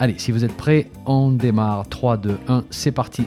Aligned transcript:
Allez, 0.00 0.14
si 0.16 0.30
vous 0.30 0.44
êtes 0.44 0.56
prêts, 0.56 0.88
on 1.06 1.32
démarre. 1.32 1.88
3, 1.88 2.18
2, 2.18 2.38
1, 2.46 2.64
c'est 2.70 2.92
parti. 2.92 3.26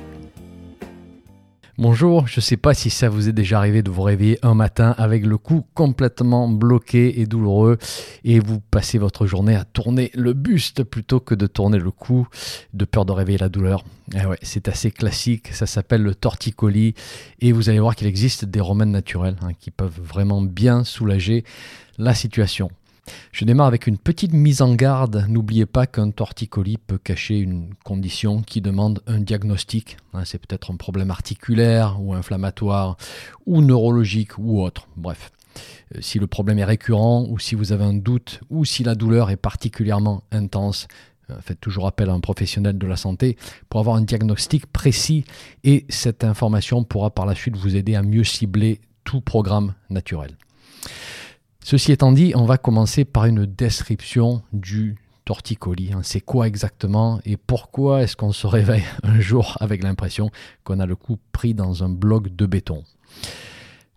Bonjour, 1.78 2.28
je 2.28 2.38
ne 2.38 2.42
sais 2.42 2.56
pas 2.56 2.74
si 2.74 2.90
ça 2.90 3.10
vous 3.10 3.28
est 3.28 3.34
déjà 3.34 3.58
arrivé 3.58 3.82
de 3.82 3.90
vous 3.90 4.04
réveiller 4.04 4.40
un 4.42 4.54
matin 4.54 4.96
avec 4.98 5.26
le 5.26 5.38
cou 5.38 5.66
complètement 5.74 6.48
bloqué 6.48 7.20
et 7.20 7.26
douloureux 7.26 7.78
et 8.24 8.40
vous 8.40 8.60
passez 8.60 8.98
votre 9.00 9.26
journée 9.26 9.56
à 9.56 9.66
tourner 9.66 10.12
le 10.14 10.34
buste 10.34 10.84
plutôt 10.84 11.20
que 11.20 11.36
de 11.36 11.48
tourner 11.48 11.80
le 11.80 11.92
cou 11.92 12.28
de 12.74 12.86
peur 12.86 13.04
de 13.04 13.12
réveiller 13.12 13.40
la 13.40 13.50
douleur. 13.50 13.84
Eh 14.14 14.26
ouais, 14.26 14.38
c'est 14.42 14.68
assez 14.70 14.92
classique, 14.92 15.54
ça 15.54 15.66
s'appelle 15.66 16.04
le 16.04 16.16
torticolis 16.16 16.94
et 17.40 17.52
vous 17.52 17.70
allez 17.70 17.80
voir 17.80 17.96
qu'il 17.96 18.08
existe 18.08 18.46
des 18.46 18.62
remèdes 18.62 18.90
naturels 18.90 19.38
hein, 19.42 19.54
qui 19.60 19.72
peuvent 19.72 20.00
vraiment 20.02 20.42
bien 20.42 20.84
soulager 20.84 21.44
la 21.98 22.14
situation. 22.14 22.70
Je 23.32 23.46
démarre 23.46 23.68
avec 23.68 23.88
une 23.88 23.98
petite 23.98 24.34
mise 24.34 24.62
en 24.62 24.76
garde. 24.76 25.26
N'oubliez 25.28 25.66
pas 25.66 25.88
qu'un 25.88 26.12
torticolis 26.12 26.78
peut 26.78 26.98
cacher 26.98 27.40
une 27.40 27.74
condition 27.84 28.42
qui 28.42 28.62
demande 28.62 29.02
un 29.08 29.20
diagnostic. 29.20 29.98
Hein, 30.14 30.24
c'est 30.26 30.38
peut-être 30.38 30.72
un 30.72 30.76
problème 30.76 31.12
articulaire 31.12 31.98
ou 32.02 32.14
inflammatoire 32.14 32.98
ou 33.46 33.62
neurologique 33.62 34.38
ou 34.38 34.62
autre. 34.62 34.88
Bref. 34.96 35.32
Euh, 35.96 36.00
si 36.02 36.20
le 36.20 36.28
problème 36.28 36.60
est 36.60 36.66
récurrent 36.66 37.26
ou 37.28 37.40
si 37.40 37.56
vous 37.56 37.72
avez 37.72 37.84
un 37.84 37.94
doute 37.94 38.42
ou 38.50 38.66
si 38.66 38.84
la 38.84 38.96
douleur 38.96 39.30
est 39.30 39.38
particulièrement 39.38 40.24
intense, 40.32 40.88
euh, 41.30 41.36
faites 41.42 41.60
toujours 41.60 41.88
appel 41.88 42.10
à 42.10 42.14
un 42.14 42.20
professionnel 42.20 42.78
de 42.78 42.88
la 42.88 42.96
santé 42.96 43.38
pour 43.70 43.80
avoir 43.80 43.96
un 43.96 44.02
diagnostic 44.02 44.66
précis 44.68 45.26
et 45.64 45.86
cette 45.90 46.24
information 46.24 46.84
pourra 46.84 47.10
par 47.10 47.26
la 47.26 47.36
suite 47.36 47.58
vous 47.58 47.76
aider 47.76 47.96
à 47.96 48.04
mieux 48.04 48.24
cibler 48.24 48.80
tout 49.04 49.22
programme 49.22 49.74
naturel. 49.90 50.38
Ceci 51.64 51.92
étant 51.92 52.12
dit, 52.12 52.34
on 52.36 52.46
va 52.46 52.58
commencer 52.58 53.06
par 53.06 53.26
une 53.26 53.46
description 53.46 54.42
du 54.52 54.96
torticolis. 55.26 55.94
Hein. 55.94 56.02
C'est 56.04 56.22
quoi 56.22 56.48
exactement 56.48 57.20
et 57.24 57.38
pourquoi 57.38 58.02
est-ce 58.02 58.16
qu'on 58.16 58.32
se 58.32 58.48
réveille 58.48 58.84
un 59.04 59.20
jour 59.20 59.58
avec 59.60 59.84
l'impression 59.84 60.32
qu'on 60.64 60.80
a 60.80 60.86
le 60.86 60.96
cou 60.96 61.18
pris 61.32 61.54
dans 61.54 61.84
un 61.84 61.90
bloc 61.90 62.36
de 62.36 62.46
béton? 62.46 62.84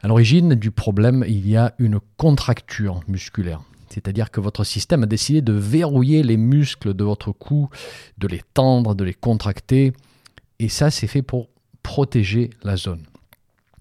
À 0.03 0.09
l'origine 0.09 0.55
du 0.55 0.71
problème, 0.71 1.25
il 1.27 1.49
y 1.49 1.57
a 1.57 1.75
une 1.79 1.99
contracture 2.19 3.01
musculaire. 3.09 3.63
C'est-à-dire 3.89 4.31
que 4.31 4.41
votre 4.41 4.65
système 4.65 5.05
a 5.05 5.07
décidé 5.07 5.41
de 5.41 5.53
verrouiller 5.53 6.23
les 6.23 6.37
muscles 6.37 6.93
de 6.93 7.05
votre 7.05 7.33
cou, 7.33 7.71
de 8.19 8.27
les 8.27 8.43
tendre, 8.53 8.95
de 8.95 9.05
les 9.05 9.15
contracter. 9.15 9.93
Et 10.59 10.69
ça, 10.69 10.91
c'est 10.91 11.07
fait 11.07 11.23
pour 11.23 11.49
protéger 11.83 12.51
la 12.63 12.77
zone. 12.77 13.05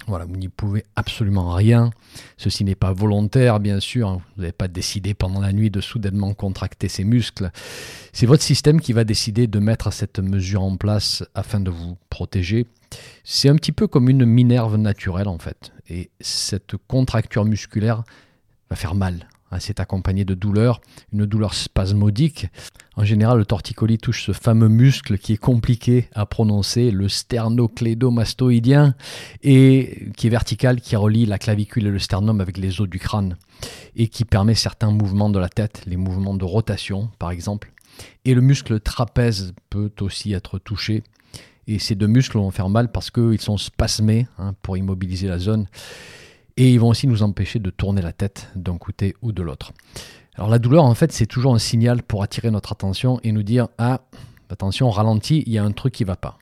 Voilà, 0.08 0.26
vous 0.26 0.36
n'y 0.36 0.50
pouvez 0.50 0.84
absolument 0.96 1.54
rien. 1.54 1.92
Ceci 2.38 2.64
n'est 2.64 2.76
pas 2.76 2.92
volontaire, 2.94 3.60
bien 3.60 3.80
sûr. 3.80 4.22
Vous 4.36 4.42
n'avez 4.42 4.52
pas 4.52 4.68
décidé 4.68 5.14
pendant 5.14 5.40
la 5.40 5.54
nuit 5.54 5.70
de 5.70 5.82
soudainement 5.82 6.34
contracter 6.34 6.90
ces 6.90 7.04
muscles. 7.04 7.52
C'est 8.12 8.26
votre 8.26 8.44
système 8.44 8.82
qui 8.82 8.94
va 8.94 9.04
décider 9.04 9.48
de 9.48 9.60
mettre 9.60 9.94
cette 9.94 10.20
mesure 10.20 10.64
en 10.64 10.76
place 10.78 11.24
afin 11.36 11.60
de 11.60 11.72
vous 11.72 11.98
protéger. 12.10 12.66
C'est 13.24 13.50
un 13.50 13.56
petit 13.56 13.72
peu 13.72 13.88
comme 13.88 14.10
une 14.10 14.26
minerve 14.26 14.78
naturelle 14.78 15.28
en 15.28 15.38
fait. 15.38 15.72
Et 15.90 16.10
cette 16.20 16.76
contracture 16.88 17.46
musculaire 17.46 18.04
va 18.70 18.76
faire 18.76 18.96
mal. 18.96 19.28
Hein, 19.54 19.58
c'est 19.60 19.80
accompagné 19.80 20.26
de 20.26 20.34
douleur, 20.34 20.82
une 21.12 21.28
douleur 21.28 21.54
spasmodique. 21.54 22.48
En 22.96 23.04
général, 23.04 23.38
le 23.38 23.46
torticolis 23.46 24.00
touche 24.00 24.26
ce 24.26 24.32
fameux 24.32 24.68
muscle 24.68 25.20
qui 25.20 25.34
est 25.34 25.38
compliqué 25.38 26.10
à 26.14 26.26
prononcer, 26.26 26.90
le 26.90 27.08
sternoclédomastoïdien, 27.08 28.96
et 29.44 30.10
qui 30.18 30.28
est 30.28 30.32
vertical, 30.32 30.82
qui 30.82 30.96
relie 30.96 31.28
la 31.28 31.38
clavicule 31.38 31.86
et 31.86 31.92
le 31.92 32.00
sternum 32.00 32.42
avec 32.42 32.58
les 32.58 32.82
os 32.82 32.90
du 32.90 32.98
crâne, 32.98 33.38
et 33.96 34.08
qui 34.08 34.26
permet 34.26 34.56
certains 34.56 34.90
mouvements 34.90 35.30
de 35.30 35.38
la 35.38 35.50
tête, 35.50 35.84
les 35.86 35.98
mouvements 35.98 36.36
de 36.36 36.46
rotation 36.46 37.10
par 37.20 37.30
exemple. 37.30 37.72
Et 38.26 38.34
le 38.34 38.42
muscle 38.42 38.80
trapèze 38.80 39.54
peut 39.70 39.92
aussi 40.02 40.34
être 40.34 40.58
touché. 40.58 41.04
Et 41.68 41.78
ces 41.78 41.94
deux 41.94 42.08
muscles 42.08 42.38
vont 42.38 42.50
faire 42.50 42.70
mal 42.70 42.92
parce 42.92 43.12
qu'ils 43.12 43.40
sont 43.40 43.58
spasmés 43.58 44.26
hein, 44.40 44.56
pour 44.64 44.78
immobiliser 44.78 45.28
la 45.28 45.38
zone. 45.38 45.68
Et 46.58 46.72
ils 46.72 46.80
vont 46.80 46.90
aussi 46.90 47.08
nous 47.08 47.24
empêcher 47.24 47.60
de 47.60 47.70
tourner 47.70 48.02
la 48.02 48.14
tête 48.14 48.50
d'un 48.56 48.78
côté 48.78 49.16
ou 49.22 49.32
de 49.32 49.42
l'autre. 49.42 49.74
Alors 50.36 50.50
la 50.50 50.60
douleur, 50.60 50.84
en 50.84 50.96
fait, 50.96 51.12
c'est 51.12 51.26
toujours 51.26 51.54
un 51.54 51.60
signal 51.60 52.04
pour 52.04 52.24
attirer 52.24 52.52
notre 52.52 52.72
attention 52.72 53.20
et 53.24 53.32
nous 53.32 53.44
dire 53.44 53.68
Ah, 53.78 54.02
attention, 54.50 54.90
ralentit, 54.90 55.44
il 55.46 55.54
y 55.54 55.58
a 55.58 55.64
un 55.64 55.72
truc 55.72 55.94
qui 55.94 56.04
ne 56.04 56.08
va 56.08 56.16
pas. 56.16 56.38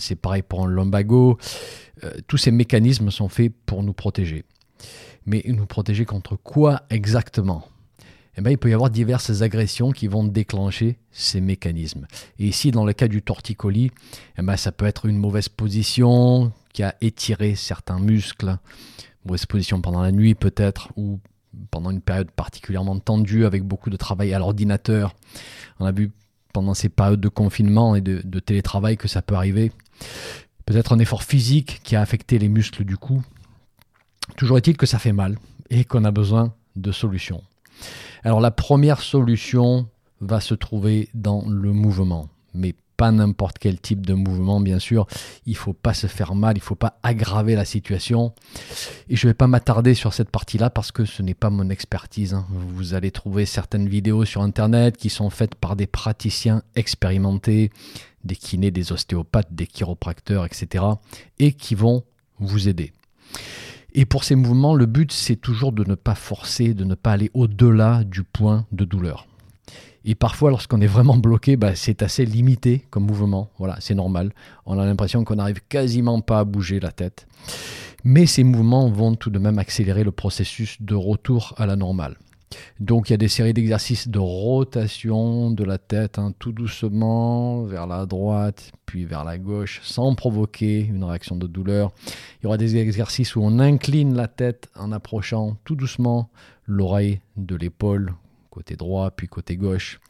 C'est 0.00 0.16
pareil 0.16 0.42
pour 0.42 0.64
un 0.64 0.68
lumbago. 0.68 1.38
Euh, 2.04 2.12
tous 2.26 2.36
ces 2.36 2.50
mécanismes 2.50 3.10
sont 3.10 3.28
faits 3.28 3.52
pour 3.66 3.82
nous 3.82 3.92
protéger. 3.92 4.44
Mais 5.26 5.42
nous 5.46 5.66
protéger 5.66 6.04
contre 6.04 6.36
quoi 6.36 6.82
exactement? 6.90 7.66
Eh 8.38 8.42
bien, 8.42 8.50
il 8.50 8.58
peut 8.58 8.68
y 8.68 8.74
avoir 8.74 8.90
diverses 8.90 9.40
agressions 9.40 9.92
qui 9.92 10.08
vont 10.08 10.24
déclencher 10.24 10.98
ces 11.10 11.40
mécanismes. 11.40 12.06
Et 12.38 12.46
ici, 12.46 12.70
dans 12.70 12.84
le 12.84 12.92
cas 12.92 13.08
du 13.08 13.22
torticolis, 13.22 13.90
eh 14.38 14.42
bien, 14.42 14.56
ça 14.56 14.72
peut 14.72 14.84
être 14.84 15.06
une 15.06 15.16
mauvaise 15.16 15.48
position 15.48 16.52
qui 16.74 16.82
a 16.82 16.94
étiré 17.00 17.54
certains 17.54 17.98
muscles, 17.98 18.58
mauvaise 19.26 19.46
position 19.46 19.80
pendant 19.80 20.02
la 20.02 20.12
nuit 20.12 20.34
peut-être, 20.34 20.90
ou 20.96 21.20
pendant 21.70 21.90
une 21.90 22.00
période 22.00 22.30
particulièrement 22.30 22.98
tendue 22.98 23.44
avec 23.44 23.62
beaucoup 23.62 23.90
de 23.90 23.96
travail 23.96 24.32
à 24.34 24.38
l'ordinateur. 24.38 25.14
On 25.80 25.86
a 25.86 25.92
vu 25.92 26.12
pendant 26.52 26.74
ces 26.74 26.88
périodes 26.88 27.20
de 27.20 27.28
confinement 27.28 27.96
et 27.96 28.00
de, 28.00 28.40
télétravail 28.40 28.96
que 28.96 29.08
ça 29.08 29.22
peut 29.22 29.34
arriver. 29.34 29.72
Peut-être 30.64 30.92
un 30.92 30.98
effort 30.98 31.22
physique 31.22 31.80
qui 31.84 31.96
a 31.96 32.00
affecté 32.00 32.38
les 32.38 32.48
muscles 32.48 32.84
du 32.84 32.96
cou. 32.96 33.22
Toujours 34.36 34.56
est-il 34.56 34.76
que 34.76 34.86
ça 34.86 34.98
fait 34.98 35.12
mal 35.12 35.38
et 35.70 35.84
qu'on 35.84 36.04
a 36.04 36.10
besoin 36.10 36.54
de 36.76 36.92
solutions. 36.92 37.42
Alors 38.24 38.40
la 38.40 38.50
première 38.50 39.00
solution 39.00 39.88
va 40.20 40.40
se 40.40 40.54
trouver 40.54 41.08
dans 41.14 41.44
le 41.46 41.72
mouvement, 41.72 42.28
mais 42.54 42.74
pas 42.96 43.12
n'importe 43.12 43.58
quel 43.58 43.80
type 43.80 44.06
de 44.06 44.14
mouvement, 44.14 44.60
bien 44.60 44.78
sûr. 44.78 45.06
Il 45.44 45.52
ne 45.52 45.58
faut 45.58 45.72
pas 45.72 45.94
se 45.94 46.06
faire 46.06 46.34
mal, 46.34 46.56
il 46.56 46.60
ne 46.60 46.64
faut 46.64 46.74
pas 46.74 46.98
aggraver 47.02 47.54
la 47.54 47.64
situation. 47.64 48.34
Et 49.08 49.16
je 49.16 49.26
ne 49.26 49.30
vais 49.30 49.34
pas 49.34 49.46
m'attarder 49.46 49.94
sur 49.94 50.14
cette 50.14 50.30
partie-là 50.30 50.70
parce 50.70 50.92
que 50.92 51.04
ce 51.04 51.22
n'est 51.22 51.34
pas 51.34 51.50
mon 51.50 51.70
expertise. 51.70 52.34
Hein. 52.34 52.46
Vous 52.50 52.94
allez 52.94 53.10
trouver 53.10 53.46
certaines 53.46 53.88
vidéos 53.88 54.24
sur 54.24 54.42
Internet 54.42 54.96
qui 54.96 55.10
sont 55.10 55.30
faites 55.30 55.54
par 55.54 55.76
des 55.76 55.86
praticiens 55.86 56.62
expérimentés, 56.74 57.70
des 58.24 58.36
kinés, 58.36 58.70
des 58.70 58.92
ostéopathes, 58.92 59.54
des 59.54 59.66
chiropracteurs, 59.66 60.44
etc. 60.44 60.84
et 61.38 61.52
qui 61.52 61.74
vont 61.74 62.04
vous 62.38 62.68
aider. 62.68 62.92
Et 63.98 64.04
pour 64.04 64.24
ces 64.24 64.34
mouvements, 64.34 64.74
le 64.74 64.84
but, 64.84 65.10
c'est 65.10 65.36
toujours 65.36 65.72
de 65.72 65.82
ne 65.88 65.94
pas 65.94 66.14
forcer, 66.14 66.74
de 66.74 66.84
ne 66.84 66.94
pas 66.94 67.12
aller 67.12 67.30
au-delà 67.32 68.04
du 68.04 68.24
point 68.24 68.66
de 68.72 68.84
douleur. 68.84 69.26
Et 70.08 70.14
parfois, 70.14 70.50
lorsqu'on 70.50 70.80
est 70.80 70.86
vraiment 70.86 71.16
bloqué, 71.16 71.56
bah, 71.56 71.74
c'est 71.74 72.00
assez 72.00 72.24
limité 72.24 72.86
comme 72.90 73.06
mouvement. 73.06 73.50
Voilà, 73.58 73.76
c'est 73.80 73.96
normal. 73.96 74.32
On 74.64 74.78
a 74.78 74.86
l'impression 74.86 75.24
qu'on 75.24 75.34
n'arrive 75.34 75.60
quasiment 75.68 76.20
pas 76.20 76.38
à 76.38 76.44
bouger 76.44 76.78
la 76.78 76.92
tête. 76.92 77.26
Mais 78.04 78.26
ces 78.26 78.44
mouvements 78.44 78.88
vont 78.88 79.16
tout 79.16 79.30
de 79.30 79.40
même 79.40 79.58
accélérer 79.58 80.04
le 80.04 80.12
processus 80.12 80.80
de 80.80 80.94
retour 80.94 81.54
à 81.56 81.66
la 81.66 81.74
normale. 81.74 82.16
Donc 82.78 83.08
il 83.08 83.12
y 83.12 83.14
a 83.14 83.16
des 83.16 83.26
séries 83.26 83.52
d'exercices 83.52 84.06
de 84.06 84.20
rotation 84.20 85.50
de 85.50 85.64
la 85.64 85.78
tête, 85.78 86.20
hein, 86.20 86.32
tout 86.38 86.52
doucement 86.52 87.64
vers 87.64 87.88
la 87.88 88.06
droite, 88.06 88.70
puis 88.86 89.04
vers 89.04 89.24
la 89.24 89.38
gauche, 89.38 89.80
sans 89.82 90.14
provoquer 90.14 90.82
une 90.82 91.02
réaction 91.02 91.34
de 91.34 91.48
douleur. 91.48 91.90
Il 92.40 92.44
y 92.44 92.46
aura 92.46 92.58
des 92.58 92.76
exercices 92.76 93.34
où 93.34 93.40
on 93.42 93.58
incline 93.58 94.14
la 94.14 94.28
tête 94.28 94.70
en 94.76 94.92
approchant 94.92 95.56
tout 95.64 95.74
doucement 95.74 96.30
l'oreille 96.64 97.20
de 97.36 97.56
l'épaule 97.56 98.14
côté 98.56 98.74
droit, 98.74 99.10
puis 99.10 99.28
côté 99.28 99.58
gauche, 99.58 100.00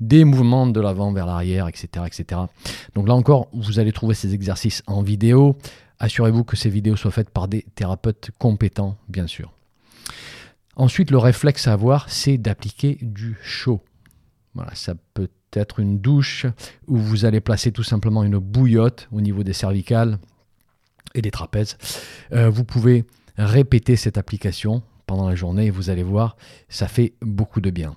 des 0.00 0.24
mouvements 0.24 0.66
de 0.66 0.80
l'avant 0.80 1.12
vers 1.12 1.24
l'arrière, 1.24 1.68
etc., 1.68 2.04
etc. 2.04 2.40
Donc 2.96 3.06
là 3.06 3.14
encore, 3.14 3.46
vous 3.52 3.78
allez 3.78 3.92
trouver 3.92 4.14
ces 4.14 4.34
exercices 4.34 4.82
en 4.88 5.02
vidéo. 5.02 5.56
Assurez-vous 6.00 6.42
que 6.42 6.56
ces 6.56 6.68
vidéos 6.68 6.96
soient 6.96 7.12
faites 7.12 7.30
par 7.30 7.46
des 7.46 7.62
thérapeutes 7.76 8.32
compétents, 8.40 8.96
bien 9.08 9.28
sûr. 9.28 9.52
Ensuite, 10.74 11.12
le 11.12 11.18
réflexe 11.18 11.68
à 11.68 11.74
avoir, 11.74 12.10
c'est 12.10 12.38
d'appliquer 12.38 12.98
du 13.02 13.36
chaud. 13.40 13.80
Voilà, 14.54 14.74
ça 14.74 14.94
peut 15.14 15.30
être 15.52 15.78
une 15.78 16.00
douche 16.00 16.46
où 16.88 16.96
vous 16.96 17.24
allez 17.24 17.40
placer 17.40 17.70
tout 17.70 17.84
simplement 17.84 18.24
une 18.24 18.38
bouillotte 18.38 19.08
au 19.12 19.20
niveau 19.20 19.44
des 19.44 19.52
cervicales 19.52 20.18
et 21.14 21.22
des 21.22 21.30
trapèzes. 21.30 21.76
Euh, 22.32 22.50
vous 22.50 22.64
pouvez 22.64 23.04
répéter 23.36 23.94
cette 23.94 24.18
application 24.18 24.82
pendant 25.06 25.28
la 25.28 25.34
journée 25.34 25.70
vous 25.70 25.90
allez 25.90 26.02
voir, 26.02 26.36
ça 26.68 26.88
fait 26.88 27.14
beaucoup 27.20 27.60
de 27.60 27.70
bien. 27.70 27.94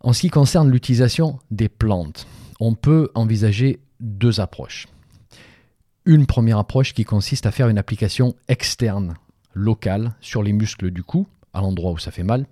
En 0.00 0.12
ce 0.12 0.20
qui 0.20 0.30
concerne 0.30 0.70
l'utilisation 0.70 1.38
des 1.50 1.68
plantes, 1.68 2.26
on 2.60 2.74
peut 2.74 3.10
envisager 3.14 3.80
deux 4.00 4.40
approches. 4.40 4.86
Une 6.04 6.26
première 6.26 6.58
approche 6.58 6.92
qui 6.92 7.04
consiste 7.04 7.46
à 7.46 7.50
faire 7.50 7.68
une 7.68 7.78
application 7.78 8.34
externe, 8.48 9.14
locale, 9.54 10.14
sur 10.20 10.42
les 10.42 10.52
muscles 10.52 10.90
du 10.90 11.02
cou, 11.02 11.26
à 11.54 11.60
l'endroit 11.60 11.92
où 11.92 11.98
ça 11.98 12.10
fait 12.10 12.22
mal. 12.22 12.46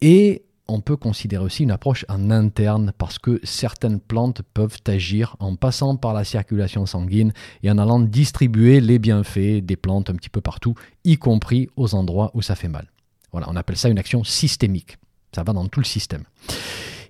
Et 0.00 0.45
on 0.68 0.80
peut 0.80 0.96
considérer 0.96 1.44
aussi 1.44 1.62
une 1.62 1.70
approche 1.70 2.04
en 2.08 2.30
interne 2.30 2.92
parce 2.98 3.18
que 3.18 3.40
certaines 3.44 4.00
plantes 4.00 4.42
peuvent 4.54 4.78
agir 4.86 5.36
en 5.38 5.56
passant 5.56 5.96
par 5.96 6.12
la 6.12 6.24
circulation 6.24 6.86
sanguine 6.86 7.32
et 7.62 7.70
en 7.70 7.78
allant 7.78 8.00
distribuer 8.00 8.80
les 8.80 8.98
bienfaits 8.98 9.60
des 9.62 9.76
plantes 9.76 10.10
un 10.10 10.14
petit 10.14 10.30
peu 10.30 10.40
partout, 10.40 10.74
y 11.04 11.16
compris 11.16 11.68
aux 11.76 11.94
endroits 11.94 12.30
où 12.34 12.42
ça 12.42 12.54
fait 12.54 12.68
mal. 12.68 12.90
Voilà, 13.32 13.48
on 13.50 13.56
appelle 13.56 13.76
ça 13.76 13.88
une 13.88 13.98
action 13.98 14.24
systémique. 14.24 14.98
Ça 15.34 15.42
va 15.42 15.52
dans 15.52 15.66
tout 15.66 15.80
le 15.80 15.84
système. 15.84 16.24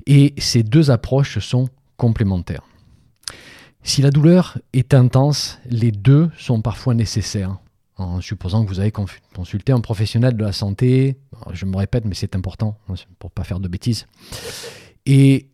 Et 0.06 0.34
ces 0.38 0.62
deux 0.62 0.90
approches 0.90 1.38
sont 1.38 1.68
complémentaires. 1.96 2.62
Si 3.82 4.02
la 4.02 4.10
douleur 4.10 4.58
est 4.72 4.94
intense, 4.94 5.58
les 5.66 5.92
deux 5.92 6.30
sont 6.36 6.60
parfois 6.60 6.94
nécessaires 6.94 7.58
en 7.96 8.20
supposant 8.20 8.64
que 8.64 8.68
vous 8.68 8.80
avez 8.80 8.92
consulté 8.92 9.72
un 9.72 9.80
professionnel 9.80 10.36
de 10.36 10.44
la 10.44 10.52
santé. 10.52 11.16
je 11.52 11.64
me 11.64 11.76
répète, 11.76 12.04
mais 12.04 12.14
c'est 12.14 12.36
important 12.36 12.78
hein, 12.88 12.94
pour 13.18 13.30
ne 13.30 13.34
pas 13.34 13.44
faire 13.44 13.60
de 13.60 13.68
bêtises. 13.68 14.06
Et 15.06 15.48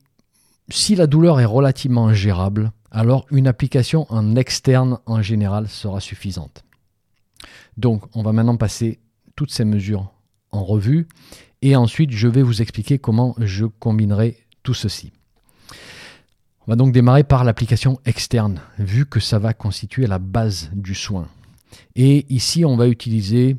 si 0.68 0.94
la 0.94 1.06
douleur 1.06 1.40
est 1.40 1.44
relativement 1.44 2.12
gérable, 2.12 2.72
alors 2.90 3.26
une 3.30 3.46
application 3.46 4.06
en 4.10 4.36
externe 4.36 4.98
en 5.06 5.22
général 5.22 5.68
sera 5.68 6.00
suffisante. 6.00 6.64
Donc, 7.76 8.04
on 8.14 8.22
va 8.22 8.32
maintenant 8.32 8.56
passer 8.56 9.00
toutes 9.36 9.50
ces 9.50 9.64
mesures 9.64 10.12
en 10.50 10.64
revue 10.64 11.08
et 11.62 11.76
ensuite 11.76 12.10
je 12.10 12.28
vais 12.28 12.42
vous 12.42 12.60
expliquer 12.60 12.98
comment 12.98 13.34
je 13.38 13.64
combinerai 13.64 14.36
tout 14.62 14.74
ceci. 14.74 15.12
On 16.66 16.72
va 16.72 16.76
donc 16.76 16.92
démarrer 16.92 17.24
par 17.24 17.44
l'application 17.44 17.98
externe, 18.04 18.60
vu 18.78 19.06
que 19.06 19.20
ça 19.20 19.38
va 19.38 19.52
constituer 19.52 20.06
la 20.06 20.18
base 20.18 20.70
du 20.74 20.94
soin. 20.94 21.28
Et 21.96 22.26
ici, 22.28 22.64
on 22.64 22.76
va 22.76 22.88
utiliser, 22.88 23.56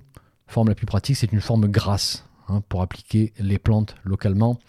forme 0.48 0.70
la 0.70 0.76
plus 0.76 0.86
pratique, 0.86 1.18
c'est 1.18 1.32
une 1.32 1.42
forme 1.42 1.68
grasse 1.68 2.26
hein, 2.48 2.62
pour 2.70 2.82
appliquer 2.82 3.34
les 3.40 3.60
plantes 3.60 3.96
localement. 4.04 4.60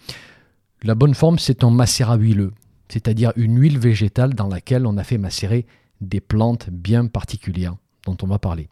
La 0.83 0.95
bonne 0.95 1.13
forme, 1.13 1.39
c'est 1.39 1.63
un 1.63 1.71
macérat 1.71 2.17
huileux, 2.17 2.53
c'est-à-dire 2.89 3.31
une 3.35 3.59
huile 3.59 3.79
végétale 3.79 4.33
dans 4.33 4.47
laquelle 4.47 4.85
on 4.85 4.97
a 4.97 5.03
fait 5.03 5.17
macérer 5.17 5.65
des 6.01 6.21
plantes 6.21 6.69
bien 6.69 7.07
particulières 7.07 7.75
dont 8.05 8.17
on 8.21 8.27
va 8.27 8.39
parler. 8.39 8.69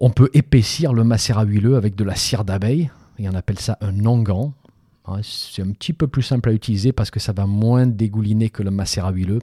On 0.00 0.10
peut 0.10 0.30
épaissir 0.34 0.92
le 0.92 1.04
macérat 1.04 1.44
huileux 1.44 1.76
avec 1.76 1.94
de 1.94 2.04
la 2.04 2.14
cire 2.14 2.44
d'abeille, 2.44 2.90
et 3.18 3.28
on 3.28 3.34
appelle 3.34 3.58
ça 3.58 3.78
un 3.80 4.04
onguent. 4.04 4.52
C'est 5.22 5.62
un 5.62 5.70
petit 5.70 5.92
peu 5.92 6.08
plus 6.08 6.22
simple 6.22 6.48
à 6.48 6.52
utiliser 6.52 6.92
parce 6.92 7.10
que 7.10 7.20
ça 7.20 7.32
va 7.32 7.46
moins 7.46 7.86
dégouliner 7.86 8.50
que 8.50 8.62
le 8.62 8.70
macérat 8.70 9.12
huileux. 9.12 9.40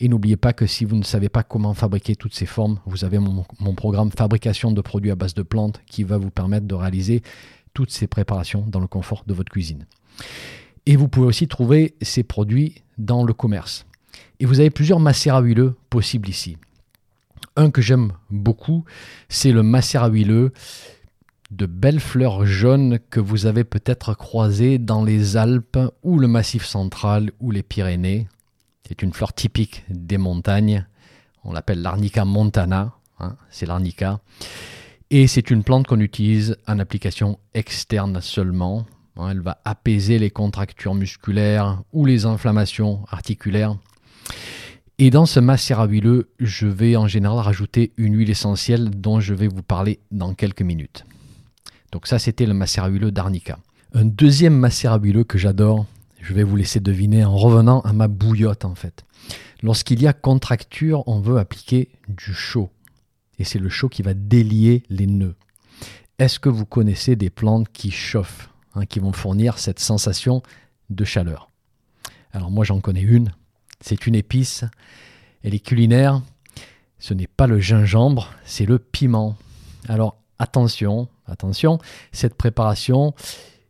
Et 0.00 0.08
n'oubliez 0.08 0.36
pas 0.36 0.52
que 0.52 0.66
si 0.66 0.84
vous 0.84 0.96
ne 0.96 1.04
savez 1.04 1.28
pas 1.28 1.42
comment 1.42 1.74
fabriquer 1.74 2.16
toutes 2.16 2.34
ces 2.34 2.46
formes, 2.46 2.80
vous 2.86 3.04
avez 3.04 3.18
mon, 3.18 3.44
programme 3.74 4.10
fabrication 4.10 4.72
de 4.72 4.80
produits 4.80 5.10
à 5.10 5.14
base 5.14 5.34
de 5.34 5.42
plantes 5.42 5.80
qui 5.86 6.04
va 6.04 6.18
vous 6.18 6.30
permettre 6.30 6.66
de 6.66 6.74
réaliser 6.74 7.22
toutes 7.74 7.90
ces 7.90 8.06
préparations 8.06 8.64
dans 8.66 8.80
le 8.80 8.86
confort 8.86 9.24
de 9.26 9.34
votre 9.34 9.50
cuisine. 9.50 9.86
Et 10.86 10.96
vous 10.96 11.08
pouvez 11.08 11.26
aussi 11.26 11.48
trouver 11.48 11.94
ces 12.02 12.22
produits 12.22 12.82
dans 12.98 13.24
le 13.24 13.32
commerce. 13.32 13.86
Et 14.40 14.46
vous 14.46 14.60
avez 14.60 14.70
plusieurs 14.70 15.00
macérats 15.00 15.40
huileux 15.40 15.74
possibles 15.90 16.28
ici. 16.28 16.56
Un 17.56 17.70
que 17.70 17.82
j'aime 17.82 18.12
beaucoup, 18.30 18.84
c'est 19.28 19.52
le 19.52 19.62
macérat 19.62 20.08
huileux 20.08 20.52
de 21.50 21.66
belles 21.66 22.00
fleurs 22.00 22.44
jaunes 22.46 22.98
que 23.10 23.20
vous 23.20 23.46
avez 23.46 23.64
peut-être 23.64 24.14
croisées 24.14 24.78
dans 24.78 25.04
les 25.04 25.36
Alpes 25.36 25.78
ou 26.02 26.18
le 26.18 26.26
Massif 26.26 26.64
central 26.64 27.30
ou 27.40 27.50
les 27.50 27.62
Pyrénées. 27.62 28.26
C'est 28.86 29.02
une 29.02 29.12
fleur 29.12 29.32
typique 29.32 29.84
des 29.88 30.18
montagnes. 30.18 30.86
On 31.42 31.52
l'appelle 31.52 31.82
l'arnica 31.82 32.24
montana. 32.24 32.92
Hein, 33.20 33.36
c'est 33.50 33.66
l'arnica. 33.66 34.20
Et 35.10 35.26
c'est 35.26 35.50
une 35.50 35.64
plante 35.64 35.86
qu'on 35.86 36.00
utilise 36.00 36.56
en 36.66 36.78
application 36.78 37.38
externe 37.54 38.20
seulement. 38.20 38.86
Hein, 39.16 39.30
elle 39.30 39.40
va 39.40 39.60
apaiser 39.64 40.18
les 40.18 40.30
contractures 40.30 40.94
musculaires 40.94 41.82
ou 41.92 42.04
les 42.04 42.26
inflammations 42.26 43.04
articulaires. 43.10 43.76
Et 44.98 45.10
dans 45.10 45.26
ce 45.26 45.40
macérat 45.40 45.86
huileux, 45.86 46.30
je 46.38 46.66
vais 46.66 46.96
en 46.96 47.08
général 47.08 47.38
rajouter 47.38 47.92
une 47.96 48.16
huile 48.16 48.30
essentielle 48.30 48.90
dont 48.90 49.18
je 49.18 49.34
vais 49.34 49.48
vous 49.48 49.62
parler 49.62 49.98
dans 50.10 50.34
quelques 50.34 50.62
minutes. 50.62 51.04
Donc 51.90 52.06
ça, 52.06 52.18
c'était 52.18 52.46
le 52.46 52.54
macérat 52.54 52.88
huileux 52.88 53.10
d'arnica. 53.10 53.58
Un 53.92 54.04
deuxième 54.04 54.56
macérat 54.56 54.98
huileux 54.98 55.24
que 55.24 55.38
j'adore, 55.38 55.86
je 56.24 56.32
vais 56.32 56.42
vous 56.42 56.56
laisser 56.56 56.80
deviner 56.80 57.22
en 57.22 57.36
revenant 57.36 57.82
à 57.82 57.92
ma 57.92 58.08
bouillotte 58.08 58.64
en 58.64 58.74
fait. 58.74 59.04
Lorsqu'il 59.62 60.00
y 60.00 60.06
a 60.06 60.14
contracture, 60.14 61.06
on 61.06 61.20
veut 61.20 61.36
appliquer 61.36 61.90
du 62.08 62.32
chaud. 62.32 62.70
Et 63.38 63.44
c'est 63.44 63.58
le 63.58 63.68
chaud 63.68 63.90
qui 63.90 64.00
va 64.00 64.14
délier 64.14 64.84
les 64.88 65.06
nœuds. 65.06 65.36
Est-ce 66.18 66.40
que 66.40 66.48
vous 66.48 66.64
connaissez 66.64 67.14
des 67.14 67.28
plantes 67.28 67.68
qui 67.70 67.90
chauffent, 67.90 68.48
hein, 68.74 68.86
qui 68.86 69.00
vont 69.00 69.12
fournir 69.12 69.58
cette 69.58 69.80
sensation 69.80 70.42
de 70.88 71.04
chaleur? 71.04 71.50
Alors 72.32 72.50
moi 72.50 72.64
j'en 72.64 72.80
connais 72.80 73.02
une. 73.02 73.32
C'est 73.82 74.06
une 74.06 74.14
épice. 74.14 74.64
Elle 75.42 75.54
est 75.54 75.64
culinaire. 75.64 76.22
Ce 76.98 77.12
n'est 77.12 77.26
pas 77.26 77.46
le 77.46 77.60
gingembre, 77.60 78.30
c'est 78.46 78.64
le 78.64 78.78
piment. 78.78 79.36
Alors 79.88 80.16
attention, 80.38 81.08
attention, 81.26 81.78
cette 82.12 82.34
préparation, 82.34 83.12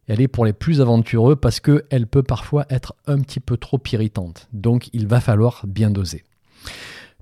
elle 0.08 0.20
est 0.20 0.28
pour 0.28 0.44
les 0.44 0.52
plus 0.52 0.80
aventureux 0.80 1.36
parce 1.36 1.60
qu'elle 1.60 2.06
peut 2.06 2.22
parfois 2.22 2.66
être 2.70 2.94
un 3.06 3.20
petit 3.20 3.40
peu 3.40 3.56
trop 3.56 3.80
irritante. 3.92 4.48
Donc 4.52 4.90
il 4.92 5.06
va 5.06 5.20
falloir 5.20 5.64
bien 5.66 5.90
doser. 5.90 6.24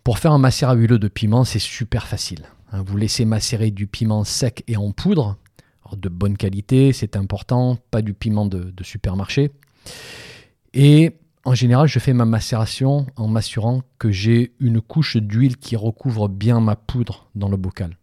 Pour 0.04 0.18
faire 0.18 0.32
un 0.32 0.38
macérat 0.38 0.74
huileux 0.74 0.98
de 0.98 1.08
piment, 1.08 1.44
c'est 1.44 1.60
super 1.60 2.08
facile. 2.08 2.44
Hein. 2.72 2.82
Vous 2.84 2.96
laissez 2.96 3.24
macérer 3.24 3.70
du 3.70 3.86
piment 3.86 4.24
sec 4.24 4.64
et 4.66 4.76
en 4.76 4.90
poudre, 4.90 5.36
de 5.96 6.08
bonne 6.08 6.36
qualité, 6.36 6.92
c'est 6.92 7.16
important, 7.16 7.78
pas 7.90 8.02
du 8.02 8.14
piment 8.14 8.46
de, 8.46 8.70
de 8.70 8.84
supermarché. 8.84 9.50
Et 10.74 11.18
en 11.44 11.54
général, 11.54 11.88
je 11.88 11.98
fais 11.98 12.12
ma 12.12 12.24
macération 12.24 13.06
en 13.16 13.28
m'assurant 13.28 13.82
que 13.98 14.10
j'ai 14.10 14.52
une 14.60 14.80
couche 14.80 15.16
d'huile 15.16 15.56
qui 15.56 15.76
recouvre 15.76 16.28
bien 16.28 16.60
ma 16.60 16.76
poudre 16.76 17.28
dans 17.34 17.48
le 17.48 17.56
bocal. 17.56 17.96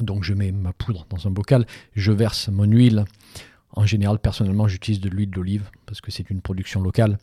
Donc 0.00 0.24
je 0.24 0.34
mets 0.34 0.50
ma 0.50 0.72
poudre 0.72 1.06
dans 1.10 1.26
un 1.26 1.30
bocal, 1.30 1.66
je 1.94 2.10
verse 2.10 2.48
mon 2.48 2.64
huile 2.64 3.04
en 3.74 3.86
général, 3.86 4.18
personnellement, 4.18 4.68
j'utilise 4.68 5.00
de 5.00 5.08
l'huile 5.08 5.30
d'olive 5.30 5.70
parce 5.86 6.00
que 6.00 6.10
c'est 6.10 6.30
une 6.30 6.40
production 6.40 6.80
locale. 6.80 7.18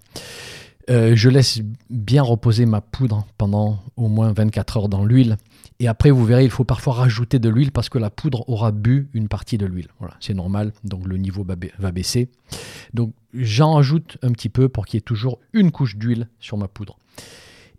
Euh, 0.90 1.16
je 1.16 1.30
laisse 1.30 1.62
bien 1.90 2.24
reposer 2.24 2.66
ma 2.66 2.82
poudre 2.82 3.26
pendant 3.38 3.80
au 3.98 4.08
moins 4.08 4.34
24 4.34 4.78
heures 4.78 4.90
dans 4.90 5.06
l'huile. 5.06 5.38
Et 5.80 5.88
après, 5.88 6.12
vous 6.12 6.26
verrez, 6.26 6.44
il 6.44 6.50
faut 6.50 6.64
parfois 6.64 6.94
rajouter 6.94 7.40
de 7.40 7.50
l'huile 7.50 7.72
parce 7.72 7.90
que 7.90 7.98
la 7.98 8.10
poudre 8.10 8.48
aura 8.50 8.72
bu 8.72 9.10
une 9.14 9.28
partie 9.28 9.58
de 9.58 9.66
l'huile. 9.66 9.88
Voilà, 10.00 10.16
c'est 10.20 10.34
normal, 10.34 10.74
donc 10.84 11.08
le 11.08 11.18
niveau 11.18 11.46
va 11.46 11.92
baisser. 11.92 12.30
Donc 12.94 13.14
j'en 13.34 13.76
rajoute 13.76 14.18
un 14.22 14.32
petit 14.32 14.50
peu 14.50 14.70
pour 14.70 14.86
qu'il 14.86 14.98
y 14.98 15.00
ait 15.00 15.02
toujours 15.02 15.40
une 15.54 15.72
couche 15.72 15.96
d'huile 15.96 16.28
sur 16.40 16.58
ma 16.58 16.68
poudre. 16.68 16.98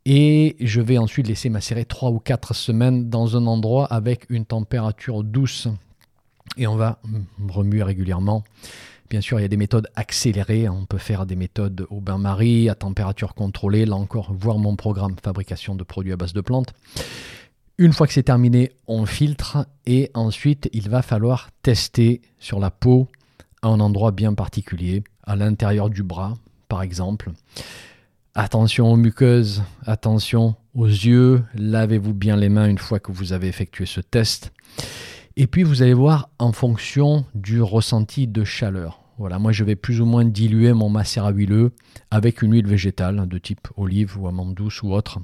Et 0.04 0.56
je 0.60 0.80
vais 0.80 0.98
ensuite 0.98 1.28
laisser 1.28 1.48
macérer 1.48 1.84
3 1.84 2.10
ou 2.10 2.18
4 2.18 2.54
semaines 2.54 3.08
dans 3.08 3.36
un 3.36 3.46
endroit 3.46 3.86
avec 3.86 4.26
une 4.30 4.44
température 4.44 5.22
douce 5.22 5.68
et 6.56 6.66
on 6.66 6.76
va 6.76 7.00
remuer 7.48 7.82
régulièrement. 7.82 8.44
Bien 9.10 9.20
sûr, 9.20 9.38
il 9.38 9.42
y 9.42 9.44
a 9.44 9.48
des 9.48 9.58
méthodes 9.58 9.88
accélérées. 9.94 10.68
On 10.68 10.86
peut 10.86 10.98
faire 10.98 11.26
des 11.26 11.36
méthodes 11.36 11.86
au 11.90 12.00
bain-marie, 12.00 12.70
à 12.70 12.74
température 12.74 13.34
contrôlée. 13.34 13.84
Là 13.84 13.96
encore, 13.96 14.32
voir 14.32 14.56
mon 14.58 14.74
programme 14.74 15.16
fabrication 15.22 15.74
de 15.74 15.84
produits 15.84 16.12
à 16.12 16.16
base 16.16 16.32
de 16.32 16.40
plantes. 16.40 16.72
Une 17.78 17.92
fois 17.92 18.06
que 18.06 18.12
c'est 18.12 18.22
terminé, 18.22 18.72
on 18.86 19.06
filtre 19.06 19.66
et 19.86 20.10
ensuite 20.14 20.70
il 20.72 20.88
va 20.88 21.02
falloir 21.02 21.50
tester 21.62 22.22
sur 22.38 22.58
la 22.58 22.70
peau 22.70 23.08
à 23.60 23.68
un 23.68 23.80
endroit 23.80 24.12
bien 24.12 24.34
particulier, 24.34 25.04
à 25.24 25.36
l'intérieur 25.36 25.90
du 25.90 26.02
bras 26.02 26.34
par 26.68 26.82
exemple. 26.82 27.32
Attention 28.34 28.90
aux 28.90 28.96
muqueuses, 28.96 29.62
attention 29.84 30.54
aux 30.74 30.86
yeux, 30.86 31.42
lavez-vous 31.54 32.14
bien 32.14 32.36
les 32.36 32.48
mains 32.48 32.66
une 32.66 32.78
fois 32.78 32.98
que 32.98 33.12
vous 33.12 33.34
avez 33.34 33.48
effectué 33.48 33.84
ce 33.84 34.00
test. 34.00 34.52
Et 35.36 35.46
puis 35.46 35.62
vous 35.62 35.82
allez 35.82 35.94
voir 35.94 36.28
en 36.38 36.52
fonction 36.52 37.24
du 37.34 37.62
ressenti 37.62 38.26
de 38.26 38.44
chaleur. 38.44 39.00
Voilà, 39.18 39.38
moi 39.38 39.52
je 39.52 39.64
vais 39.64 39.76
plus 39.76 40.00
ou 40.00 40.04
moins 40.04 40.24
diluer 40.24 40.72
mon 40.72 40.90
macérat 40.90 41.30
huileux 41.30 41.72
avec 42.10 42.42
une 42.42 42.52
huile 42.52 42.66
végétale 42.66 43.26
de 43.26 43.38
type 43.38 43.68
olive 43.76 44.18
ou 44.18 44.28
amande 44.28 44.54
douce 44.54 44.82
ou 44.82 44.92
autre. 44.92 45.20